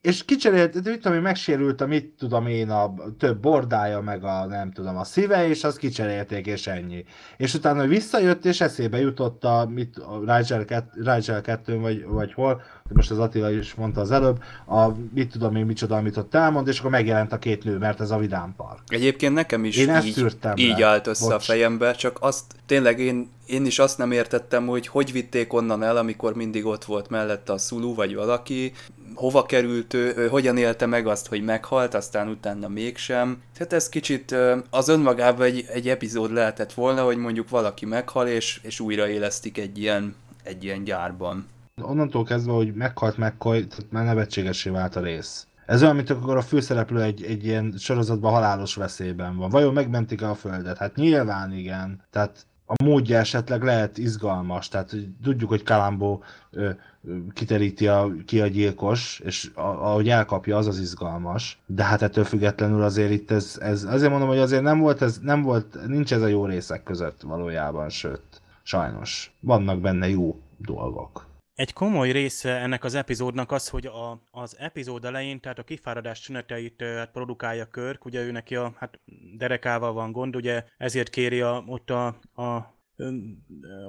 és 0.00 0.24
kicserélt, 0.24 0.74
mit 0.74 1.00
tudom 1.00 1.16
én, 1.16 1.22
megsérült 1.22 1.80
a 1.80 1.86
mit 1.86 2.14
tudom 2.18 2.46
én, 2.46 2.70
a 2.70 2.94
több 3.18 3.40
bordája, 3.40 4.00
meg 4.00 4.24
a 4.24 4.46
nem 4.46 4.72
tudom, 4.72 4.96
a 4.96 5.04
szíve, 5.04 5.48
és 5.48 5.64
azt 5.64 5.78
kicserélték, 5.78 6.46
és 6.46 6.66
ennyi. 6.66 7.04
És 7.36 7.54
utána 7.54 7.86
visszajött, 7.86 8.44
és 8.44 8.60
eszébe 8.60 9.00
jutott 9.00 9.44
a, 9.44 9.68
mit, 9.70 9.96
a 9.98 10.18
Rigel 10.18 11.40
2 11.42 11.78
vagy, 11.78 12.04
vagy 12.04 12.32
hol, 12.32 12.62
most 12.92 13.10
az 13.10 13.18
Attila 13.18 13.50
is 13.50 13.74
mondta 13.74 14.00
az 14.00 14.10
előbb, 14.10 14.42
a 14.66 14.88
mit 15.14 15.30
tudom 15.30 15.56
én 15.56 15.66
micsoda, 15.66 15.96
amit 15.96 16.16
ott 16.16 16.34
elmond, 16.34 16.68
és 16.68 16.78
akkor 16.78 16.90
megjelent 16.90 17.32
a 17.32 17.38
két 17.38 17.64
nő, 17.64 17.78
mert 17.78 18.00
ez 18.00 18.10
a 18.10 18.18
Vidám 18.18 18.54
Park. 18.56 18.80
Egyébként 18.86 19.34
nekem 19.34 19.64
is 19.64 19.76
én 19.76 19.96
így, 20.04 20.24
így 20.56 20.82
állt 20.82 21.06
össze 21.06 21.24
Bocs. 21.24 21.34
a 21.34 21.38
fejembe, 21.38 21.92
csak 21.92 22.16
azt 22.20 22.44
tényleg 22.66 23.00
én, 23.00 23.28
én 23.46 23.66
is 23.66 23.78
azt 23.78 23.98
nem 23.98 24.12
értettem, 24.12 24.66
hogy 24.66 24.86
hogy 24.86 25.12
vitték 25.12 25.52
onnan 25.52 25.82
el, 25.82 25.96
amikor 25.96 26.34
mindig 26.34 26.66
ott 26.66 26.84
volt 26.84 27.10
mellette 27.10 27.52
a 27.52 27.58
Szulú 27.58 27.94
vagy 27.94 28.14
valaki, 28.14 28.72
hova 29.14 29.42
került 29.42 29.94
ő, 29.94 30.14
ő, 30.16 30.28
hogyan 30.28 30.56
élte 30.56 30.86
meg 30.86 31.06
azt, 31.06 31.26
hogy 31.26 31.42
meghalt, 31.42 31.94
aztán 31.94 32.28
utána 32.28 32.68
mégsem. 32.68 33.42
Tehát 33.54 33.72
ez 33.72 33.88
kicsit 33.88 34.34
az 34.70 34.88
önmagában 34.88 35.46
egy, 35.46 35.64
egy 35.68 35.88
epizód 35.88 36.32
lehetett 36.32 36.72
volna, 36.72 37.04
hogy 37.04 37.16
mondjuk 37.16 37.48
valaki 37.48 37.86
meghal, 37.86 38.26
és, 38.26 38.60
és 38.62 38.80
újraélesztik 38.80 39.58
egy 39.58 39.78
ilyen, 39.78 40.14
egy 40.42 40.64
ilyen 40.64 40.84
gyárban. 40.84 41.46
Onnantól 41.82 42.24
kezdve, 42.24 42.52
hogy 42.52 42.74
meghalt 42.74 43.16
McCoy, 43.16 43.66
tehát 43.66 43.90
már 43.90 44.04
nevetségesé 44.04 44.70
vált 44.70 44.96
a 44.96 45.00
rész. 45.00 45.46
Ez 45.66 45.82
olyan, 45.82 45.96
mint 45.96 46.10
akkor 46.10 46.36
a 46.36 46.42
főszereplő 46.42 47.02
egy, 47.02 47.22
egy 47.22 47.44
ilyen 47.44 47.74
sorozatban 47.78 48.32
halálos 48.32 48.74
veszélyben 48.74 49.36
van. 49.36 49.50
Vajon 49.50 49.72
megmentik-e 49.72 50.30
a 50.30 50.34
Földet? 50.34 50.78
Hát 50.78 50.94
nyilván 50.94 51.52
igen. 51.52 52.02
Tehát 52.10 52.46
a 52.70 52.84
módja 52.84 53.18
esetleg 53.18 53.62
lehet 53.62 53.98
izgalmas, 53.98 54.68
tehát 54.68 54.96
tudjuk, 55.22 55.48
hogy 55.48 55.62
Kalambó 55.62 56.22
ö, 56.50 56.70
ö, 57.04 57.16
kiteríti 57.32 57.88
a, 57.88 58.10
ki 58.26 58.40
a 58.40 58.46
gyilkos, 58.46 59.20
és 59.24 59.50
a, 59.54 59.60
ahogy 59.60 60.08
elkapja, 60.08 60.56
az 60.56 60.66
az 60.66 60.78
izgalmas, 60.78 61.58
de 61.66 61.84
hát 61.84 62.02
ettől 62.02 62.24
függetlenül 62.24 62.82
azért 62.82 63.10
itt 63.10 63.30
ez, 63.30 63.58
ez 63.60 63.84
azért 63.84 64.10
mondom, 64.10 64.28
hogy 64.28 64.38
azért 64.38 64.62
nem 64.62 64.78
volt, 64.78 65.02
ez, 65.02 65.18
nem 65.22 65.42
volt, 65.42 65.86
nincs 65.86 66.12
ez 66.12 66.22
a 66.22 66.26
jó 66.26 66.44
részek 66.44 66.82
között 66.82 67.20
valójában, 67.22 67.88
sőt, 67.88 68.40
sajnos. 68.62 69.32
Vannak 69.40 69.80
benne 69.80 70.08
jó 70.08 70.40
dolgok. 70.56 71.26
Egy 71.58 71.72
komoly 71.72 72.10
része 72.10 72.50
ennek 72.50 72.84
az 72.84 72.94
epizódnak 72.94 73.52
az, 73.52 73.68
hogy 73.68 73.86
a, 73.86 74.20
az 74.30 74.56
epizód 74.58 75.04
elején, 75.04 75.40
tehát 75.40 75.58
a 75.58 75.64
kifáradás 75.64 76.20
tüneteit 76.20 76.82
hát 76.82 77.10
produkálja 77.10 77.66
Körk, 77.66 78.04
ugye 78.04 78.22
ő 78.22 78.30
neki 78.30 78.56
a 78.56 78.74
hát 78.76 79.00
derekával 79.36 79.92
van 79.92 80.12
gond, 80.12 80.36
ugye 80.36 80.64
ezért 80.76 81.10
kéri 81.10 81.40
a, 81.40 81.64
ott 81.66 81.90
a, 81.90 82.06
a 82.42 82.76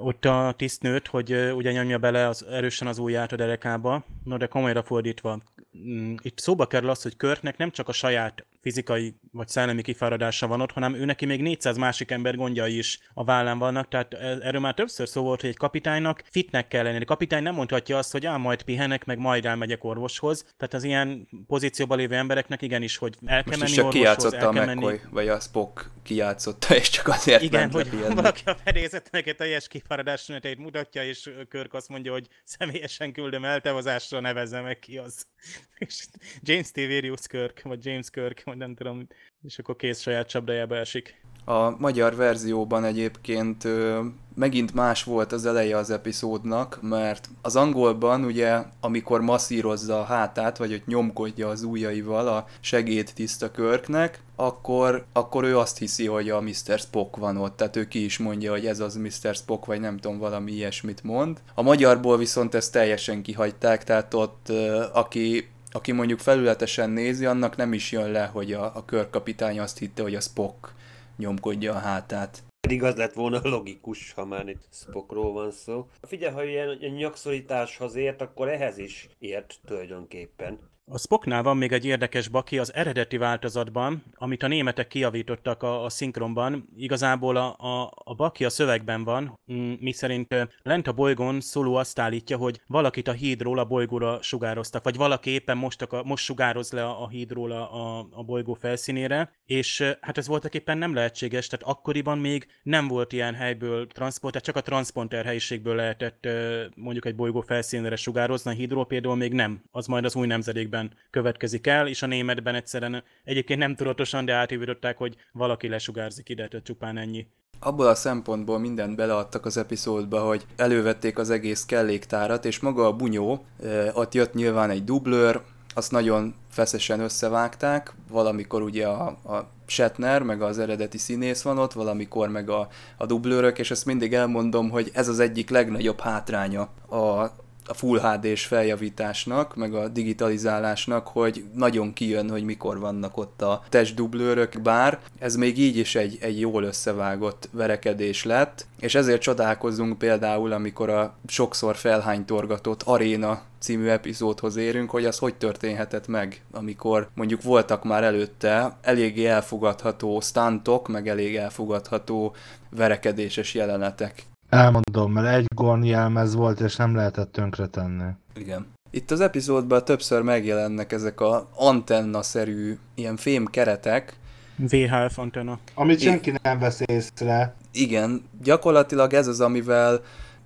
ott 0.02 0.24
a 0.24 0.54
tisztnőt, 0.56 1.06
hogy 1.06 1.32
ugye 1.32 1.72
nyomja 1.72 1.98
bele 1.98 2.26
az, 2.26 2.42
erősen 2.42 2.88
az 2.88 2.98
ujját 2.98 3.32
a 3.32 3.36
derekába, 3.36 4.04
no 4.24 4.36
de 4.36 4.46
komolyra 4.46 4.82
fordítva. 4.82 5.42
Mm, 5.78 6.14
itt 6.22 6.38
szóba 6.38 6.66
kerül 6.66 6.90
az, 6.90 7.02
hogy 7.02 7.16
Körknek 7.16 7.56
nem 7.56 7.70
csak 7.70 7.88
a 7.88 7.92
saját 7.92 8.46
fizikai 8.60 9.14
vagy 9.32 9.48
szellemi 9.48 9.82
kifáradása 9.82 10.46
van 10.46 10.60
ott, 10.60 10.72
hanem 10.72 10.94
ő 10.94 11.04
neki 11.04 11.26
még 11.26 11.42
400 11.42 11.76
másik 11.76 12.10
ember 12.10 12.36
gondjai 12.36 12.78
is 12.78 12.98
a 13.14 13.24
vállán 13.24 13.58
vannak, 13.58 13.88
tehát 13.88 14.14
e, 14.14 14.38
erről 14.42 14.60
már 14.60 14.74
többször 14.74 15.08
szó 15.08 15.22
volt, 15.22 15.40
hogy 15.40 15.50
egy 15.50 15.56
kapitánynak 15.56 16.22
fitnek 16.30 16.68
kell 16.68 16.82
lenni. 16.82 17.00
A 17.00 17.04
kapitány 17.04 17.42
nem 17.42 17.54
mondhatja 17.54 17.98
azt, 17.98 18.12
hogy 18.12 18.26
á, 18.26 18.36
majd 18.36 18.62
pihenek, 18.62 19.04
meg 19.04 19.18
majd 19.18 19.46
elmegyek 19.46 19.84
orvoshoz. 19.84 20.42
Tehát 20.56 20.74
az 20.74 20.84
ilyen 20.84 21.28
pozícióban 21.46 21.98
lévő 21.98 22.14
embereknek 22.14 22.62
igenis, 22.62 22.96
hogy 22.96 23.16
el 23.24 23.44
kell 23.44 23.58
Most 23.58 23.76
menni 23.76 24.02
orvoshoz, 24.02 24.32
el 24.32 24.50
kell 24.50 24.64
menni... 24.64 24.80
McCoy, 24.80 25.00
vagy 25.10 25.28
a 25.28 25.40
Spock 25.40 25.90
kijátszotta, 26.02 26.74
és 26.74 26.90
csak 26.90 27.08
azért 27.08 27.42
Igen, 27.42 27.70
hogy 27.70 27.88
pihenni. 27.88 28.14
valaki 28.14 28.42
a 28.44 28.56
fedélzetnek 28.64 29.26
egy 29.26 29.36
teljes 29.36 29.68
kifáradás 29.68 30.30
mutatja, 30.58 31.04
és 31.04 31.30
Körk 31.48 31.74
azt 31.74 31.88
mondja, 31.88 32.12
hogy 32.12 32.26
személyesen 32.44 33.12
küldöm 33.12 33.44
eltevazásra, 33.44 34.20
nevezze 34.20 34.60
meg 34.60 34.78
ki 34.78 34.98
az. 34.98 35.26
És 35.78 36.06
James 36.42 36.70
Tiberius 36.70 37.26
Kirk, 37.26 37.62
vagy 37.62 37.84
James 37.84 38.10
Kirk, 38.10 38.42
vagy 38.50 38.58
nem 38.58 38.74
tudom, 38.74 39.06
és 39.42 39.58
akkor 39.58 39.76
kész 39.76 40.00
saját 40.00 40.28
csapdájába 40.28 40.76
esik. 40.76 41.20
A 41.44 41.70
magyar 41.78 42.16
verzióban 42.16 42.84
egyébként 42.84 43.64
ö, 43.64 44.00
megint 44.34 44.74
más 44.74 45.04
volt 45.04 45.32
az 45.32 45.46
eleje 45.46 45.76
az 45.76 45.90
epizódnak, 45.90 46.78
mert 46.82 47.28
az 47.42 47.56
angolban 47.56 48.24
ugye, 48.24 48.62
amikor 48.80 49.20
masszírozza 49.20 50.00
a 50.00 50.04
hátát, 50.04 50.58
vagy 50.58 50.70
hogy 50.70 50.82
nyomkodja 50.86 51.48
az 51.48 51.62
ujjaival 51.62 52.28
a 52.28 52.46
segéd 52.60 53.10
tiszta 53.14 53.50
körknek, 53.50 54.20
akkor, 54.36 55.04
akkor 55.12 55.44
ő 55.44 55.58
azt 55.58 55.78
hiszi, 55.78 56.06
hogy 56.06 56.30
a 56.30 56.40
Mr. 56.40 56.78
Spock 56.78 57.16
van 57.16 57.36
ott, 57.36 57.56
tehát 57.56 57.76
ő 57.76 57.88
ki 57.88 58.04
is 58.04 58.18
mondja, 58.18 58.50
hogy 58.50 58.66
ez 58.66 58.80
az 58.80 58.96
Mr. 58.96 59.34
Spock, 59.34 59.64
vagy 59.64 59.80
nem 59.80 59.96
tudom, 59.96 60.18
valami 60.18 60.52
ilyesmit 60.52 61.02
mond. 61.02 61.40
A 61.54 61.62
magyarból 61.62 62.18
viszont 62.18 62.54
ezt 62.54 62.72
teljesen 62.72 63.22
kihagyták, 63.22 63.84
tehát 63.84 64.14
ott 64.14 64.48
aki 64.92 65.48
aki 65.72 65.92
mondjuk 65.92 66.18
felületesen 66.18 66.90
nézi, 66.90 67.26
annak 67.26 67.56
nem 67.56 67.72
is 67.72 67.92
jön 67.92 68.10
le, 68.10 68.26
hogy 68.26 68.52
a, 68.52 68.76
a 68.76 68.84
körkapitány 68.84 69.60
azt 69.60 69.78
hitte, 69.78 70.02
hogy 70.02 70.14
a 70.14 70.20
Spock 70.20 70.74
nyomkodja 71.16 71.74
a 71.74 71.78
hátát. 71.78 72.42
Pedig 72.60 72.82
az 72.82 72.94
lett 72.94 73.12
volna 73.12 73.40
logikus, 73.42 74.12
ha 74.12 74.24
már 74.24 74.48
itt 74.48 74.64
Spockról 74.72 75.32
van 75.32 75.50
szó. 75.50 75.88
Figyelj, 76.02 76.32
ha 76.32 76.44
ilyen 76.44 76.78
nyakszorításhoz 76.96 77.94
ért, 77.94 78.20
akkor 78.20 78.48
ehhez 78.48 78.78
is 78.78 79.08
ért 79.18 79.58
tulajdonképpen. 79.66 80.58
A 80.92 80.98
Spocknál 80.98 81.42
van 81.42 81.56
még 81.56 81.72
egy 81.72 81.84
érdekes 81.84 82.28
baki 82.28 82.58
az 82.58 82.74
eredeti 82.74 83.16
változatban, 83.16 84.02
amit 84.14 84.42
a 84.42 84.48
németek 84.48 84.88
kiavítottak 84.88 85.62
a, 85.62 85.84
a 85.84 85.88
szinkronban. 85.88 86.68
Igazából 86.76 87.36
a, 87.36 87.56
a, 87.58 87.92
a 88.04 88.14
baki 88.14 88.44
a 88.44 88.50
szövegben 88.50 89.04
van, 89.04 89.38
mm, 89.52 89.72
mi 89.80 89.92
szerint 89.92 90.34
lent 90.62 90.86
a 90.86 90.92
bolygón 90.92 91.40
Szoló 91.40 91.74
azt 91.74 91.98
állítja, 91.98 92.36
hogy 92.36 92.60
valakit 92.66 93.08
a 93.08 93.12
hídról 93.12 93.58
a 93.58 93.64
bolygóra 93.64 94.22
sugároztak, 94.22 94.84
vagy 94.84 94.96
valaki 94.96 95.30
éppen 95.30 95.56
most, 95.56 95.82
a, 95.82 96.02
most 96.04 96.24
sugároz 96.24 96.72
le 96.72 96.84
a, 96.84 97.08
hídról 97.08 97.52
a, 97.52 97.98
a, 97.98 98.08
a 98.10 98.22
bolygó 98.22 98.54
felszínére, 98.54 99.30
és 99.46 99.94
hát 100.00 100.18
ez 100.18 100.26
voltak 100.26 100.54
éppen 100.54 100.78
nem 100.78 100.94
lehetséges, 100.94 101.46
tehát 101.46 101.66
akkoriban 101.76 102.18
még 102.18 102.46
nem 102.62 102.88
volt 102.88 103.12
ilyen 103.12 103.34
helyből 103.34 103.86
transport, 103.86 104.32
tehát 104.32 104.46
csak 104.46 104.56
a 104.56 104.68
transponder 104.68 105.24
helyiségből 105.24 105.74
lehetett 105.74 106.28
mondjuk 106.76 107.04
egy 107.04 107.14
bolygó 107.14 107.40
felszínére 107.40 107.96
sugározni, 107.96 108.50
a 108.50 108.54
hídról 108.54 108.86
például 108.86 109.16
még 109.16 109.32
nem, 109.32 109.62
az 109.70 109.86
majd 109.86 110.04
az 110.04 110.16
új 110.16 110.26
nemzedékben 110.26 110.79
nyelven 110.80 110.92
következik 111.10 111.66
el, 111.66 111.86
és 111.88 112.02
a 112.02 112.06
németben 112.06 112.54
egyszerűen 112.54 113.02
egyébként 113.24 113.58
nem 113.58 113.74
tudatosan, 113.74 114.24
de 114.24 114.32
átívították, 114.32 114.96
hogy 114.96 115.16
valaki 115.32 115.68
lesugárzik 115.68 116.28
ide, 116.28 116.48
tehát 116.48 116.66
csupán 116.66 116.96
ennyi. 116.96 117.26
Abból 117.62 117.86
a 117.86 117.94
szempontból 117.94 118.58
mindent 118.58 118.96
beleadtak 118.96 119.46
az 119.46 119.56
epizódba, 119.56 120.20
hogy 120.20 120.46
elővették 120.56 121.18
az 121.18 121.30
egész 121.30 121.64
kelléktárat, 121.64 122.44
és 122.44 122.60
maga 122.60 122.86
a 122.86 122.96
bunyó, 122.96 123.44
ott 123.92 124.14
jött 124.14 124.34
nyilván 124.34 124.70
egy 124.70 124.84
dublőr, 124.84 125.40
azt 125.74 125.90
nagyon 125.90 126.34
feszesen 126.50 127.00
összevágták, 127.00 127.94
valamikor 128.10 128.62
ugye 128.62 128.86
a, 128.86 129.06
a 129.06 129.48
Shatner, 129.66 130.22
meg 130.22 130.42
az 130.42 130.58
eredeti 130.58 130.98
színész 130.98 131.42
van 131.42 131.58
ott, 131.58 131.72
valamikor 131.72 132.28
meg 132.28 132.50
a, 132.50 132.68
a 132.96 133.06
dublőrök, 133.06 133.58
és 133.58 133.70
ezt 133.70 133.86
mindig 133.86 134.14
elmondom, 134.14 134.70
hogy 134.70 134.90
ez 134.92 135.08
az 135.08 135.18
egyik 135.18 135.50
legnagyobb 135.50 136.00
hátránya 136.00 136.68
a, 136.88 137.30
a 137.70 137.74
Full 137.74 138.00
HD-s 138.00 138.46
feljavításnak, 138.46 139.56
meg 139.56 139.74
a 139.74 139.88
digitalizálásnak, 139.88 141.08
hogy 141.08 141.44
nagyon 141.54 141.92
kijön, 141.92 142.30
hogy 142.30 142.44
mikor 142.44 142.78
vannak 142.78 143.16
ott 143.16 143.42
a 143.42 143.62
testdublőrök, 143.68 144.62
bár 144.62 144.98
ez 145.18 145.36
még 145.36 145.58
így 145.58 145.76
is 145.76 145.94
egy, 145.94 146.18
egy 146.20 146.40
jól 146.40 146.62
összevágott 146.62 147.48
verekedés 147.52 148.24
lett, 148.24 148.66
és 148.80 148.94
ezért 148.94 149.20
csodálkozunk 149.20 149.98
például, 149.98 150.52
amikor 150.52 150.90
a 150.90 151.14
sokszor 151.26 151.76
felhánytorgatott 151.76 152.82
aréna 152.82 153.42
című 153.58 153.88
epizódhoz 153.88 154.56
érünk, 154.56 154.90
hogy 154.90 155.04
az 155.04 155.18
hogy 155.18 155.34
történhetett 155.34 156.06
meg, 156.06 156.42
amikor 156.52 157.08
mondjuk 157.14 157.42
voltak 157.42 157.84
már 157.84 158.04
előtte 158.04 158.76
eléggé 158.82 159.26
elfogadható 159.26 160.20
stuntok, 160.20 160.88
meg 160.88 161.08
elég 161.08 161.36
elfogadható 161.36 162.34
verekedéses 162.70 163.54
jelenetek. 163.54 164.28
Elmondom, 164.50 165.12
mert 165.12 165.36
egy 165.36 165.46
gorn 165.54 165.82
jelmez 165.82 166.34
volt, 166.34 166.60
és 166.60 166.76
nem 166.76 166.94
lehetett 166.94 167.32
tönkretenni. 167.32 168.10
Igen. 168.36 168.66
Itt 168.90 169.10
az 169.10 169.20
epizódban 169.20 169.84
többször 169.84 170.22
megjelennek 170.22 170.92
ezek 170.92 171.20
a 171.20 171.48
antenna-szerű 171.54 172.78
ilyen 172.94 173.16
fém 173.16 173.46
keretek. 173.46 174.18
VHF 174.56 175.18
antenna. 175.18 175.58
Amit 175.74 176.00
senki 176.00 176.32
nem 176.42 176.58
vesz 176.58 176.80
észre. 176.84 177.54
Igen, 177.72 178.24
gyakorlatilag 178.42 179.12
ez 179.12 179.26
az, 179.26 179.40
amivel, 179.40 180.00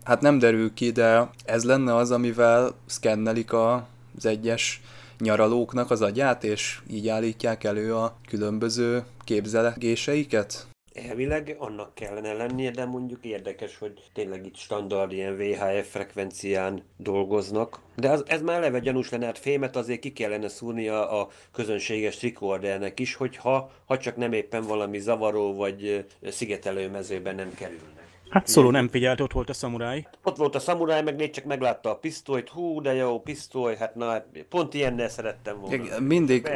hát 0.04 0.20
nem 0.20 0.38
derül 0.38 0.74
ki, 0.74 0.90
de 0.90 1.30
ez 1.44 1.64
lenne 1.64 1.94
az, 1.94 2.10
amivel 2.10 2.74
szkennelik 2.86 3.52
a, 3.52 3.86
az 4.16 4.26
egyes 4.26 4.82
nyaralóknak 5.18 5.90
az 5.90 6.02
agyát, 6.02 6.44
és 6.44 6.80
így 6.90 7.08
állítják 7.08 7.64
elő 7.64 7.94
a 7.94 8.16
különböző 8.28 9.04
képzelgéseiket? 9.24 10.66
Elvileg 10.94 11.56
annak 11.58 11.94
kellene 11.94 12.32
lennie, 12.32 12.70
de 12.70 12.84
mondjuk 12.84 13.24
érdekes, 13.24 13.78
hogy 13.78 13.92
tényleg 14.12 14.46
itt 14.46 14.56
standard 14.56 15.12
ilyen 15.12 15.36
VHF 15.36 15.90
frekvencián 15.90 16.82
dolgoznak. 16.96 17.80
De 17.96 18.10
az, 18.10 18.24
ez 18.26 18.42
már 18.42 18.56
eleve 18.56 18.78
gyanús 18.78 19.10
lenne, 19.10 19.24
hát 19.24 19.38
fémet 19.38 19.76
azért 19.76 20.00
ki 20.00 20.12
kellene 20.12 20.48
szúrnia 20.48 21.10
a 21.20 21.28
közönséges 21.52 22.16
trikordernek 22.16 23.00
is, 23.00 23.14
hogyha 23.14 23.72
ha 23.84 23.98
csak 23.98 24.16
nem 24.16 24.32
éppen 24.32 24.62
valami 24.62 24.98
zavaró 24.98 25.54
vagy 25.54 26.06
szigetelő 26.22 26.90
mezőben 26.90 27.34
nem 27.34 27.54
kerülnek. 27.54 27.93
Hát 28.34 28.46
szóló 28.46 28.70
nem 28.70 28.88
figyelt, 28.88 29.20
ott 29.20 29.32
volt 29.32 29.48
a 29.48 29.52
szamuráj. 29.52 30.06
Ott 30.22 30.36
volt 30.36 30.54
a 30.54 30.58
szamuráj, 30.58 31.02
meg 31.02 31.16
négy 31.16 31.30
csak 31.30 31.44
meglátta 31.44 31.90
a 31.90 31.96
pisztolyt, 31.96 32.48
hú, 32.48 32.80
de 32.80 32.94
jó, 32.94 33.20
pisztoly, 33.20 33.76
hát 33.76 33.94
na, 33.94 34.24
pont 34.48 34.74
ilyennel 34.74 35.08
szerettem 35.08 35.60
volna. 35.60 35.98
Mindig, 36.00 36.48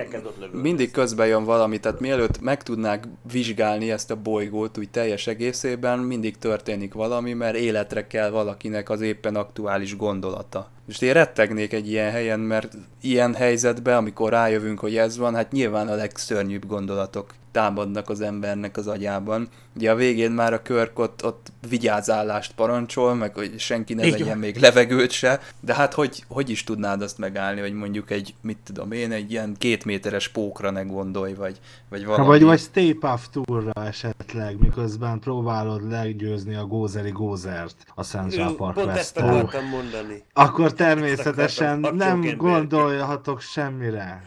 mindig 0.52 0.90
közben 0.90 1.26
jön 1.26 1.44
valami, 1.44 1.80
tehát 1.80 2.00
mielőtt 2.00 2.40
meg 2.40 2.62
tudnák 2.62 3.04
vizsgálni 3.32 3.90
ezt 3.90 4.10
a 4.10 4.16
bolygót 4.16 4.78
úgy 4.78 4.90
teljes 4.90 5.26
egészében, 5.26 5.98
mindig 5.98 6.38
történik 6.38 6.94
valami, 6.94 7.32
mert 7.32 7.56
életre 7.56 8.06
kell 8.06 8.30
valakinek 8.30 8.90
az 8.90 9.00
éppen 9.00 9.36
aktuális 9.36 9.96
gondolata. 9.96 10.70
Most 10.88 11.02
én 11.02 11.12
rettegnék 11.12 11.72
egy 11.72 11.88
ilyen 11.90 12.10
helyen, 12.10 12.40
mert 12.40 12.72
ilyen 13.00 13.34
helyzetben, 13.34 13.96
amikor 13.96 14.30
rájövünk, 14.30 14.78
hogy 14.78 14.96
ez 14.96 15.18
van, 15.18 15.34
hát 15.34 15.52
nyilván 15.52 15.88
a 15.88 15.94
legszörnyűbb 15.94 16.66
gondolatok 16.66 17.34
támadnak 17.52 18.08
az 18.08 18.20
embernek 18.20 18.76
az 18.76 18.86
agyában. 18.86 19.48
Ugye 19.76 19.90
a 19.90 19.94
végén 19.94 20.30
már 20.30 20.52
a 20.52 20.62
Körk 20.62 20.98
ott, 20.98 21.24
ott 21.24 21.52
vigyázállást 21.68 22.52
parancsol, 22.54 23.14
meg 23.14 23.34
hogy 23.34 23.58
senki 23.58 23.94
ne 23.94 24.04
Így 24.04 24.10
vegyen 24.10 24.28
van. 24.28 24.38
még 24.38 24.56
levegőt 24.56 25.10
se, 25.10 25.40
de 25.60 25.74
hát 25.74 25.94
hogy, 25.94 26.24
hogy 26.28 26.50
is 26.50 26.64
tudnád 26.64 27.02
azt 27.02 27.18
megállni, 27.18 27.60
hogy 27.60 27.72
mondjuk 27.72 28.10
egy, 28.10 28.34
mit 28.40 28.58
tudom 28.64 28.92
én, 28.92 29.12
egy 29.12 29.30
ilyen 29.30 29.54
két 29.58 29.84
méteres 29.84 30.28
pókra 30.28 30.70
ne 30.70 30.82
gondolj, 30.82 31.34
vagy, 31.34 31.60
vagy 31.88 32.04
Ha 32.04 32.08
valami. 32.08 32.26
vagy, 32.26 32.42
vagy 32.42 32.58
Stay 32.58 32.92
Puft 32.92 33.30
Tourra 33.30 33.84
esetleg, 33.84 34.58
miközben 34.58 35.18
próbálod 35.18 35.90
legyőzni 35.90 36.54
a 36.54 36.64
gózeri 36.66 37.10
gózert 37.10 37.76
a 37.94 38.02
Central 38.02 38.56
Park 38.56 38.74
Pont 38.74 38.96
ezt 38.96 39.16
akartam 39.16 39.64
mondani. 39.64 40.22
Akkor 40.32 40.72
természetesen 40.78 41.86
nem 41.94 42.36
gondolhatok 42.36 43.40
semmire. 43.40 44.22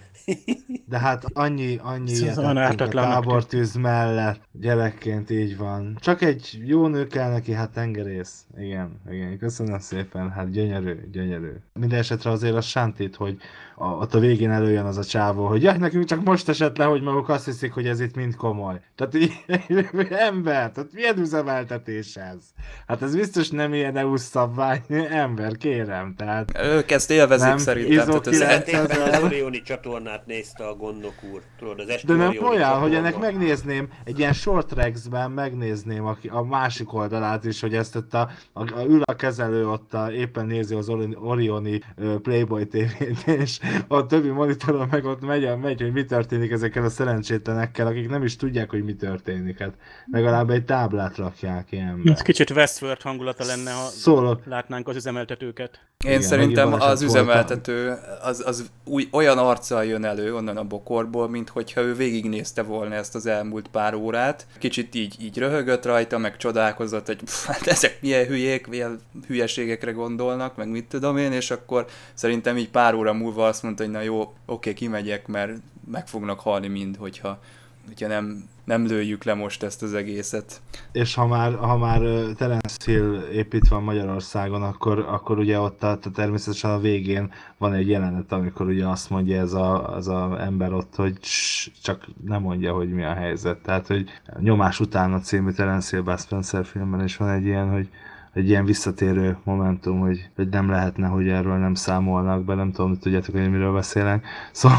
De 0.86 1.00
hát 1.00 1.26
annyi, 1.34 1.80
annyi 1.82 2.12
ilyet 2.12 2.38
a 2.38 2.88
tábortűz 2.88 3.76
mellett. 3.76 4.42
Gyerekként 4.52 5.30
így 5.30 5.58
van. 5.58 5.98
Csak 6.00 6.22
egy 6.22 6.62
jó 6.66 6.88
nő 6.88 7.08
kell 7.08 7.32
neki, 7.32 7.54
hát 7.54 7.72
tengerész. 7.72 8.46
Igen, 8.58 9.02
igen, 9.12 9.38
köszönöm 9.38 9.80
szépen. 9.80 10.32
Hát 10.32 10.52
gyönyörű, 10.52 11.10
gyönyörű. 11.12 11.52
Minden 11.74 12.00
esetre 12.00 12.30
azért 12.30 12.56
az 12.56 12.66
sántít, 12.66 13.16
hogy 13.16 13.38
a, 13.82 13.98
ott 14.00 14.14
a 14.14 14.20
végén 14.20 14.52
előjön 14.52 14.86
az 14.86 14.98
a 14.98 15.04
csávó, 15.04 15.46
hogy 15.46 15.64
jaj, 15.64 15.78
nekünk 15.78 16.06
csak 16.06 16.24
most 16.24 16.50
esett 16.50 16.78
le, 16.78 16.86
hogy 16.86 17.02
maguk 17.02 17.30
azt 17.30 17.46
hiszik, 17.46 17.74
hogy 17.74 17.88
ez 17.88 18.00
itt 18.00 18.16
mind 18.16 18.36
komoly. 18.36 18.80
Tehát 18.96 19.16
így, 19.16 19.34
ember, 20.28 20.72
tehát 20.72 20.90
milyen 20.94 21.18
üzemeltetés 21.18 22.16
ez? 22.16 22.44
Hát 22.88 23.02
ez 23.02 23.16
biztos 23.16 23.50
nem 23.50 23.74
ilyen 23.74 23.98
EU 23.98 24.16
szabvány, 24.18 24.82
ember, 25.24 25.58
kérem, 25.58 26.14
tehát 26.18 26.58
Ők 26.64 26.92
ezt 26.92 27.12
élvezik 27.12 27.48
Nem, 27.48 27.58
szerintem. 27.58 27.92
Izó 27.92 28.20
Tehát 28.20 28.28
ez, 28.28 28.42
az 28.42 28.64
9000. 28.64 29.24
Orioni 29.24 29.62
csatornát 29.62 30.26
nézte 30.26 30.68
a 30.68 30.76
gondok 30.76 31.16
úr. 31.34 31.42
Tudod, 31.60 31.80
az 31.80 31.86
De 31.88 32.14
nem 32.14 32.28
Orioni 32.28 32.48
olyan, 32.48 32.80
hogy 32.80 32.96
ennek 32.96 33.20
megnézném, 33.20 33.88
egy 34.04 34.20
ilyen 34.20 34.34
short 34.34 34.68
tracks-ben 34.68 35.32
megnézném 35.32 36.06
a, 36.06 36.18
a 36.30 36.44
másik 36.44 36.94
oldalát 36.94 37.46
is, 37.46 37.62
hogy 37.62 37.76
ezt 37.76 37.96
ott 37.96 38.14
a, 38.14 38.30
a, 38.54 38.80
a 38.80 38.86
ül 38.86 39.02
a 39.02 39.16
kezelő 39.16 39.68
ott 39.68 39.94
a, 39.94 40.12
éppen 40.12 40.46
nézi 40.46 40.76
az 40.76 40.90
Ori- 40.90 41.18
Orioni 41.20 41.82
Playboy 42.22 42.68
TV-t, 42.68 43.28
és 43.28 43.60
a 43.88 44.06
többi 44.06 44.30
monitoron 44.30 44.88
meg 44.92 45.06
ott 45.06 45.22
megy, 45.22 45.58
megy, 45.62 45.82
hogy 45.82 45.92
mi 45.92 46.06
történik 46.06 46.52
ezekkel 46.52 46.84
a 46.84 46.90
szerencsétlenekkel, 46.90 47.88
akik 47.88 48.10
nem 48.10 48.24
is 48.24 48.36
tudják, 48.36 48.70
hogy 48.70 48.84
mi 48.84 48.96
történik. 48.96 49.60
Hát 49.60 49.74
legalább 50.12 50.50
egy 50.50 50.66
táblát 50.66 51.18
rakják 51.18 51.72
ilyenbe. 51.72 52.12
Ez 52.12 52.22
kicsit 52.22 52.50
Westworld 52.50 53.02
hangulata 53.02 53.46
lenne, 53.46 53.72
ha 53.72 53.86
Szólok. 53.86 54.46
látnánk 54.46 54.88
az 54.88 54.96
üzemeltetőket. 54.96 55.80
Én 56.06 56.12
Igen, 56.12 56.22
szerintem 56.22 56.74
az 56.74 57.02
üzemeltető 57.02 57.98
az, 58.22 58.44
az 58.46 58.72
új, 58.86 59.08
olyan 59.12 59.38
arccal 59.38 59.86
jön 59.86 60.06
elő 60.06 60.36
onnan 60.36 60.58
a 60.58 60.64
bokorból, 60.64 61.30
mint 61.30 61.50
hogyha 61.50 61.82
ő 61.82 61.94
végignézte 61.94 62.62
volna 62.62 62.96
ezt 62.96 63.16
az 63.16 63.26
elmúlt 63.26 63.68
pár 63.68 63.94
órát. 63.94 64.48
Kicsit 64.58 64.96
így, 64.96 65.16
így 65.22 65.38
röhögött 65.38 65.86
rajta, 65.86 66.18
meg 66.18 66.38
csodálkozott, 66.38 67.06
hogy 67.06 67.16
pff, 67.24 67.46
hát 67.46 67.68
ezek 67.68 67.98
milyen 68.02 68.26
hülyék, 68.26 68.68
milyen 68.68 69.00
hülyeségekre 69.28 69.92
gondolnak, 69.92 70.56
meg 70.56 70.70
mit 70.70 70.86
tudom 70.86 71.18
én, 71.18 71.32
és 71.32 71.52
akkor 71.52 71.86
szerintem 72.14 72.58
így 72.58 72.70
pár 72.70 72.94
óra 72.94 73.14
múlva 73.14 73.48
azt 73.48 73.61
mondta, 73.64 73.84
hogy 73.84 73.92
na 73.92 74.02
jó, 74.02 74.34
oké, 74.46 74.74
kimegyek, 74.74 75.28
mert 75.28 75.52
meg 75.92 76.08
fognak 76.08 76.40
halni 76.40 76.68
mind, 76.68 76.96
hogyha, 76.96 77.40
hogyha 77.88 78.08
nem, 78.08 78.50
nem 78.64 78.86
lőjük 78.86 79.24
le 79.24 79.34
most 79.34 79.64
ezt 79.64 79.84
az 79.84 79.94
egészet. 79.94 80.62
És 80.92 81.14
ha 81.14 81.28
már, 81.28 81.56
ha 81.56 81.78
már 81.78 82.00
Terence 82.38 82.78
Hill 82.86 83.22
épít 83.32 83.68
van 83.68 83.84
Magyarországon, 83.84 84.64
akkor, 84.64 85.00
akkor 85.00 85.40
ugye 85.40 85.60
ott 85.60 85.84
a, 85.84 86.00
természetesen 86.14 86.72
a 86.72 86.80
végén 86.80 87.32
van 87.58 87.74
egy 87.74 87.90
jelenet, 87.90 88.32
amikor 88.32 88.68
ugye 88.68 88.88
azt 88.88 89.10
mondja 89.10 89.40
ez 89.40 89.54
a, 89.54 89.96
az 89.96 90.08
a 90.08 90.38
ember 90.42 90.74
ott, 90.74 90.96
hogy 90.96 91.20
cs, 91.20 91.72
csak 91.82 92.08
nem 92.26 92.42
mondja, 92.42 92.74
hogy 92.74 92.90
mi 92.90 93.04
a 93.04 93.14
helyzet. 93.14 93.58
Tehát, 93.58 93.88
hogy 93.88 94.10
Nyomás 94.40 94.80
utána 94.80 95.20
című 95.20 95.52
Terence 95.52 95.96
Hill 95.96 96.06
Bud 96.06 96.20
Spencer 96.20 96.66
filmben 96.66 97.04
is 97.04 97.18
van 97.18 97.30
egy 97.30 97.46
ilyen, 97.46 97.70
hogy 97.70 97.90
egy 98.34 98.50
ilyen 98.50 98.66
visszatérő 98.66 99.38
momentum, 99.44 100.00
hogy, 100.00 100.30
hogy 100.36 100.50
nem 100.50 100.70
lehetne, 100.70 101.08
hogy 101.08 101.28
erről 101.28 101.58
nem 101.58 101.74
számolnak 101.74 102.44
be, 102.44 102.56
nem 102.56 102.72
tudom, 102.72 102.90
hogy 102.90 103.00
tudjátok, 103.00 103.36
hogy 103.36 103.52
miről 103.52 103.74
beszélek. 103.74 104.26
Szóval 104.52 104.78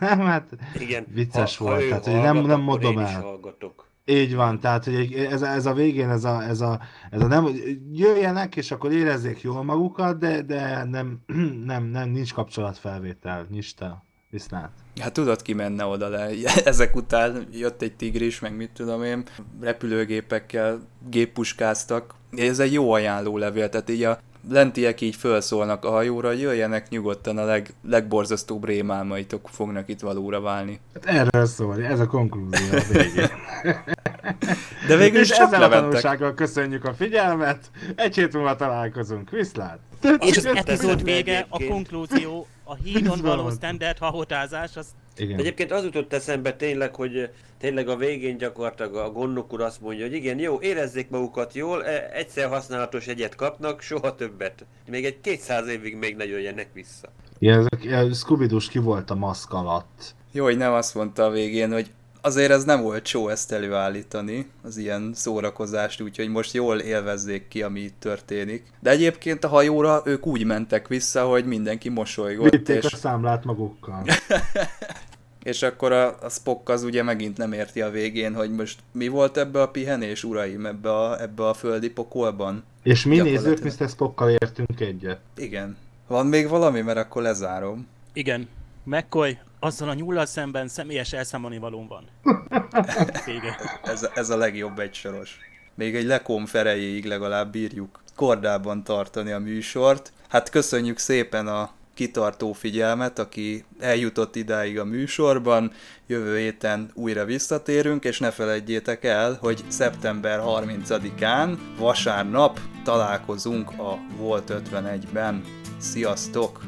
nem, 0.00 0.18
hát 0.18 0.48
Igen. 0.78 1.06
vicces 1.14 1.56
ha, 1.56 1.64
volt, 1.64 1.82
ha 1.82 1.88
tehát 1.88 2.04
hogy 2.04 2.14
nem, 2.14 2.22
hallgat, 2.24 2.46
nem 2.46 2.60
mondom 2.60 2.98
el. 2.98 3.20
hallgatok. 3.20 3.90
Így 4.04 4.34
van, 4.34 4.60
tehát 4.60 4.84
hogy 4.84 5.12
ez, 5.12 5.42
ez 5.42 5.66
a 5.66 5.72
végén, 5.72 6.08
ez 6.08 6.24
a, 6.24 6.42
ez 6.42 6.60
a, 6.60 6.80
ez 7.10 7.22
a 7.22 7.26
nem, 7.26 7.48
jöjjenek, 7.92 8.56
és 8.56 8.70
akkor 8.70 8.92
érezzék 8.92 9.40
jól 9.40 9.62
magukat, 9.62 10.18
de, 10.18 10.42
de 10.42 10.84
nem, 10.84 11.18
nem, 11.64 11.84
nem, 11.84 12.08
nincs 12.08 12.32
kapcsolatfelvétel, 12.32 13.46
nyista, 13.50 14.04
viszlát. 14.30 14.72
Hát 15.00 15.12
tudod, 15.12 15.42
ki 15.42 15.52
menne 15.52 15.84
oda 15.84 16.08
le. 16.08 16.30
Ezek 16.64 16.96
után 16.96 17.46
jött 17.52 17.82
egy 17.82 17.96
tigris, 17.96 18.40
meg 18.40 18.56
mit 18.56 18.70
tudom 18.70 19.02
én, 19.02 19.24
repülőgépekkel 19.60 20.80
géppuskáztak. 21.10 22.14
Ez 22.36 22.58
egy 22.58 22.72
jó 22.72 22.92
ajánlólevél, 22.92 23.68
tehát 23.68 23.90
így 23.90 24.02
a 24.02 24.20
lentiek 24.50 25.00
így 25.00 25.16
felszólnak 25.16 25.84
a 25.84 25.90
hajóra, 25.90 26.32
jöjjenek 26.32 26.88
nyugodtan, 26.88 27.38
a 27.38 27.44
leg, 27.44 27.74
legborzasztóbb 27.88 28.64
rémálmaitok 28.64 29.48
fognak 29.48 29.88
itt 29.88 30.00
valóra 30.00 30.40
válni. 30.40 30.80
Hát 30.94 31.06
erről 31.06 31.46
szól, 31.46 31.84
ez 31.84 32.00
a 32.00 32.06
konklúzió 32.06 32.78
a 32.78 32.82
végén. 32.92 33.30
De 34.88 34.96
végül 34.96 35.20
is 35.20 35.28
csak 35.28 35.52
ezzel 35.52 36.22
a 36.22 36.34
köszönjük 36.34 36.84
a 36.84 36.94
figyelmet, 36.94 37.70
egy 37.96 38.14
hét 38.14 38.32
múlva 38.32 38.56
találkozunk, 38.56 39.30
viszlát! 39.30 39.78
És 40.18 40.36
az 40.36 40.46
epizód 40.46 41.04
vége, 41.04 41.46
a 41.48 41.64
konklúzió, 41.68 42.46
a 42.64 42.74
hídon 42.74 43.18
való 43.22 43.50
standard 43.50 43.98
hahotázás, 43.98 44.76
az 44.76 44.86
Igen. 45.16 45.38
Egyébként 45.38 45.72
az 45.72 45.84
jutott 45.84 46.12
eszembe 46.12 46.56
tényleg, 46.56 46.94
hogy 46.94 47.30
tényleg 47.58 47.88
a 47.88 47.96
végén 47.96 48.36
gyakorlatilag 48.36 48.94
a 48.94 49.10
gondok 49.10 49.52
úr 49.52 49.60
azt 49.60 49.80
mondja, 49.80 50.04
hogy 50.04 50.14
igen, 50.14 50.38
jó, 50.38 50.60
érezzék 50.60 51.10
magukat 51.10 51.54
jól, 51.54 51.84
e- 51.84 52.10
egyszer 52.12 52.48
használatos 52.48 53.06
egyet 53.06 53.34
kapnak, 53.34 53.80
soha 53.80 54.14
többet. 54.14 54.64
Még 54.88 55.04
egy 55.04 55.20
200 55.20 55.68
évig 55.68 55.96
még 55.96 56.16
ne 56.16 56.26
jöjjenek 56.26 56.68
vissza. 56.72 57.08
Igen, 57.38 57.68
ez 57.82 58.18
scooby 58.18 58.46
ki 58.70 58.78
volt 58.78 59.10
a 59.10 59.14
maszk 59.14 59.52
alatt. 59.52 60.14
Jó, 60.32 60.44
hogy 60.44 60.56
nem 60.56 60.72
azt 60.72 60.94
mondta 60.94 61.24
a 61.24 61.30
végén, 61.30 61.72
hogy 61.72 61.90
azért 62.22 62.50
ez 62.50 62.64
nem 62.64 62.82
volt 62.82 63.06
show 63.06 63.28
ezt 63.28 63.52
előállítani, 63.52 64.46
az 64.62 64.76
ilyen 64.76 65.10
szórakozást, 65.14 66.00
úgyhogy 66.00 66.28
most 66.28 66.54
jól 66.54 66.78
élvezzék 66.78 67.48
ki, 67.48 67.62
ami 67.62 67.80
itt 67.80 68.00
történik. 68.00 68.72
De 68.80 68.90
egyébként 68.90 69.44
a 69.44 69.48
hajóra 69.48 70.02
ők 70.04 70.26
úgy 70.26 70.44
mentek 70.44 70.88
vissza, 70.88 71.24
hogy 71.24 71.44
mindenki 71.44 71.88
mosolygott, 71.88 72.50
Vitték 72.50 72.84
és, 72.84 72.92
a 72.92 72.96
számlát 72.96 73.44
magukkal. 73.44 74.04
és 75.42 75.62
akkor 75.62 75.92
a, 75.92 76.16
a 76.20 76.28
Spock 76.28 76.68
az 76.68 76.82
ugye 76.82 77.02
megint 77.02 77.36
nem 77.36 77.52
érti 77.52 77.80
a 77.80 77.90
végén, 77.90 78.34
hogy 78.34 78.50
most 78.50 78.78
mi 78.92 79.08
volt 79.08 79.36
ebbe 79.36 79.62
a 79.62 79.68
pihenés, 79.68 80.24
uraim, 80.24 80.66
ebbe 80.66 80.92
a, 80.92 81.22
ebbe 81.22 81.48
a 81.48 81.54
földi 81.54 81.90
pokolban. 81.90 82.64
És 82.82 83.04
mi 83.04 83.18
nézők 83.18 83.62
Mr. 83.62 83.88
Spockkal 83.88 84.30
értünk 84.30 84.80
egyet. 84.80 85.20
Igen. 85.36 85.76
Van 86.06 86.26
még 86.26 86.48
valami, 86.48 86.80
mert 86.80 86.98
akkor 86.98 87.22
lezárom. 87.22 87.86
igen, 88.12 88.48
McCoy, 88.84 89.38
azzal 89.62 89.88
a 89.88 89.94
nyullal 89.94 90.26
szemben 90.26 90.68
személyes 90.68 91.12
elszámolni 91.12 91.58
valón 91.58 91.86
van. 91.86 92.08
Vége. 93.26 93.56
Ez, 93.82 94.08
ez 94.14 94.30
a 94.30 94.36
legjobb 94.36 94.78
egysoros. 94.78 95.38
Még 95.74 95.94
egy 95.94 96.04
lekom 96.04 96.46
ferejéig 96.46 97.04
legalább 97.04 97.52
bírjuk 97.52 98.02
kordában 98.16 98.84
tartani 98.84 99.30
a 99.30 99.38
műsort. 99.38 100.12
Hát 100.28 100.50
köszönjük 100.50 100.98
szépen 100.98 101.46
a 101.46 101.70
kitartó 101.94 102.52
figyelmet, 102.52 103.18
aki 103.18 103.64
eljutott 103.80 104.36
idáig 104.36 104.78
a 104.78 104.84
műsorban. 104.84 105.72
Jövő 106.06 106.38
héten 106.38 106.90
újra 106.94 107.24
visszatérünk, 107.24 108.04
és 108.04 108.18
ne 108.18 108.30
felejtjétek 108.30 109.04
el, 109.04 109.38
hogy 109.40 109.64
szeptember 109.68 110.40
30-án, 110.44 111.58
vasárnap 111.78 112.60
találkozunk 112.84 113.70
a 113.70 113.98
Volt 114.16 114.52
51-ben. 114.72 115.44
Sziasztok! 115.78 116.60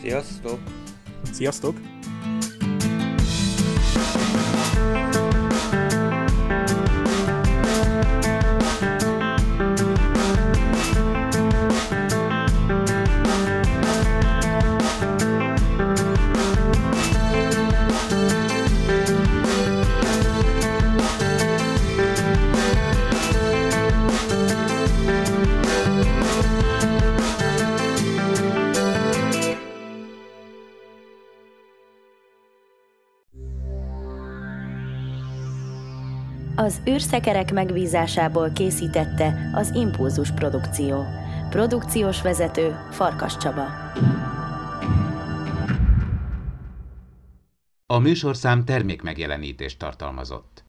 Sziasztok! 0.00 0.58
Sziasztok! 1.32 1.91
Az 37.02 37.08
űrszekerek 37.08 37.52
megbízásából 37.52 38.50
készítette 38.50 39.50
az 39.54 39.70
Impulzus 39.74 40.30
Produkció. 40.30 41.04
Produkciós 41.50 42.22
vezető 42.22 42.76
Farkas 42.90 43.36
Csaba. 43.36 43.66
A 47.86 47.98
műsorszám 47.98 48.64
termékmegjelenítést 48.64 49.78
tartalmazott. 49.78 50.60